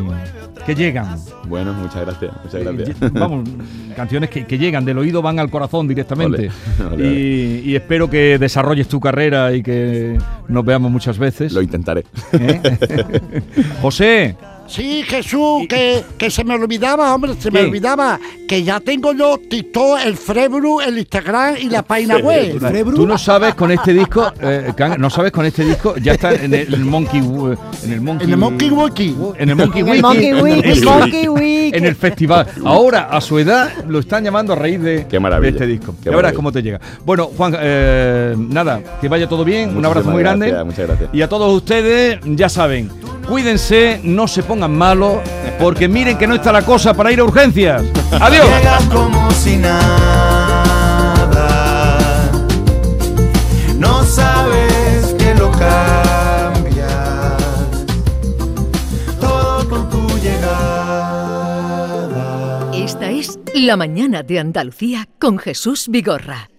que 0.65 0.75
llegan. 0.75 1.17
Bueno, 1.47 1.73
muchas 1.73 2.01
gracias, 2.05 2.31
muchas 2.43 2.63
gracias. 2.63 3.13
Vamos, 3.13 3.47
canciones 3.95 4.29
que, 4.29 4.45
que 4.45 4.57
llegan, 4.57 4.83
del 4.83 4.97
oído 4.97 5.21
van 5.21 5.39
al 5.39 5.49
corazón 5.49 5.87
directamente. 5.87 6.49
Ole, 6.79 6.93
ole, 6.93 7.07
y, 7.07 7.61
y 7.65 7.75
espero 7.75 8.09
que 8.09 8.37
desarrolles 8.37 8.87
tu 8.87 8.99
carrera 8.99 9.53
y 9.53 9.61
que 9.61 10.17
nos 10.47 10.65
veamos 10.65 10.91
muchas 10.91 11.17
veces. 11.17 11.53
Lo 11.53 11.61
intentaré. 11.61 12.03
¿Eh? 12.33 12.61
José, 13.81 14.35
Sí, 14.67 15.03
Jesús, 15.03 15.63
que, 15.69 16.03
que 16.17 16.31
se 16.31 16.43
me 16.43 16.55
olvidaba, 16.55 17.13
hombre, 17.13 17.33
se 17.39 17.51
me 17.51 17.59
¿Qué? 17.61 17.65
olvidaba 17.67 18.19
que 18.47 18.63
ya 18.63 18.79
tengo 18.79 19.13
yo 19.13 19.37
TikTok, 19.37 19.99
el 20.05 20.17
Frebru, 20.17 20.81
el 20.81 20.97
Instagram 20.97 21.55
y 21.61 21.69
la 21.69 21.83
página 21.83 22.17
web. 22.17 22.59
Tú 22.95 23.05
no 23.05 23.17
sabes 23.17 23.53
con 23.55 23.71
este 23.71 23.93
disco, 23.93 24.31
eh, 24.41 24.73
no 24.97 25.09
sabes 25.09 25.31
con 25.31 25.45
este 25.45 25.63
disco, 25.63 25.95
ya 25.97 26.13
está 26.13 26.33
en 26.33 26.53
el 26.53 26.79
Monkey, 26.85 27.19
en 27.19 27.91
el 27.93 28.01
Monkey, 28.01 28.25
En 28.25 28.31
el 28.33 28.37
Monkey 28.37 28.69
Wiki. 28.71 29.15
en 29.37 29.49
el 29.49 29.55
Monkey 29.55 29.83
Wiki, 29.83 30.01
Monkey 30.01 30.33
Week, 30.33 30.65
en, 30.65 30.71
el 30.71 30.83
Monkey 30.83 31.27
Week. 31.27 31.75
en 31.75 31.85
el 31.85 31.95
festival. 31.95 32.47
Ahora, 32.63 33.09
a 33.11 33.21
su 33.21 33.37
edad, 33.39 33.71
lo 33.87 33.99
están 33.99 34.23
llamando 34.23 34.53
a 34.53 34.55
raíz 34.55 34.81
de, 34.81 35.05
Qué 35.07 35.19
maravilla, 35.19 35.51
de 35.51 35.57
este 35.57 35.67
disco. 35.67 35.93
qué 36.03 36.05
ya 36.05 36.11
verás 36.11 36.33
maravilla. 36.33 36.35
cómo 36.35 36.51
te 36.51 36.61
llega. 36.63 36.79
Bueno, 37.05 37.25
Juan, 37.37 37.55
eh, 37.59 38.35
nada, 38.37 38.81
que 38.99 39.07
vaya 39.09 39.27
todo 39.29 39.45
bien, 39.45 39.77
un 39.77 39.85
abrazo 39.85 40.09
muy 40.09 40.21
grande. 40.23 40.47
gracias, 40.47 40.65
muchas 40.65 40.87
gracias. 40.87 41.09
Y 41.13 41.21
a 41.21 41.29
todos 41.29 41.53
ustedes, 41.55 42.19
ya 42.25 42.49
saben, 42.49 42.89
cuídense, 43.25 43.99
no 44.03 44.27
se 44.27 44.43
pongan 44.43 44.75
malos, 44.77 45.17
porque 45.59 45.87
miren 45.87 46.17
que 46.17 46.27
no 46.27 46.35
está 46.35 46.51
la 46.51 46.63
cosa 46.63 46.93
para 46.93 47.11
ir 47.11 47.19
a 47.19 47.23
urgencias. 47.23 47.83
Adiós. 48.19 48.45
Llegas 48.47 48.83
como 48.85 49.31
si 49.31 49.57
nada. 49.57 50.75
No 53.77 54.03
sabes 54.03 55.15
que 55.17 55.35
lo 55.35 55.51
cambias. 55.51 56.87
Todo 59.19 59.67
con 59.69 59.89
tu 59.89 60.07
llegada. 60.19 61.45
Esta 62.73 63.09
es 63.11 63.37
La 63.53 63.75
Mañana 63.77 64.23
de 64.23 64.39
Andalucía 64.39 65.07
con 65.19 65.37
Jesús 65.37 65.87
Vigorra. 65.89 66.49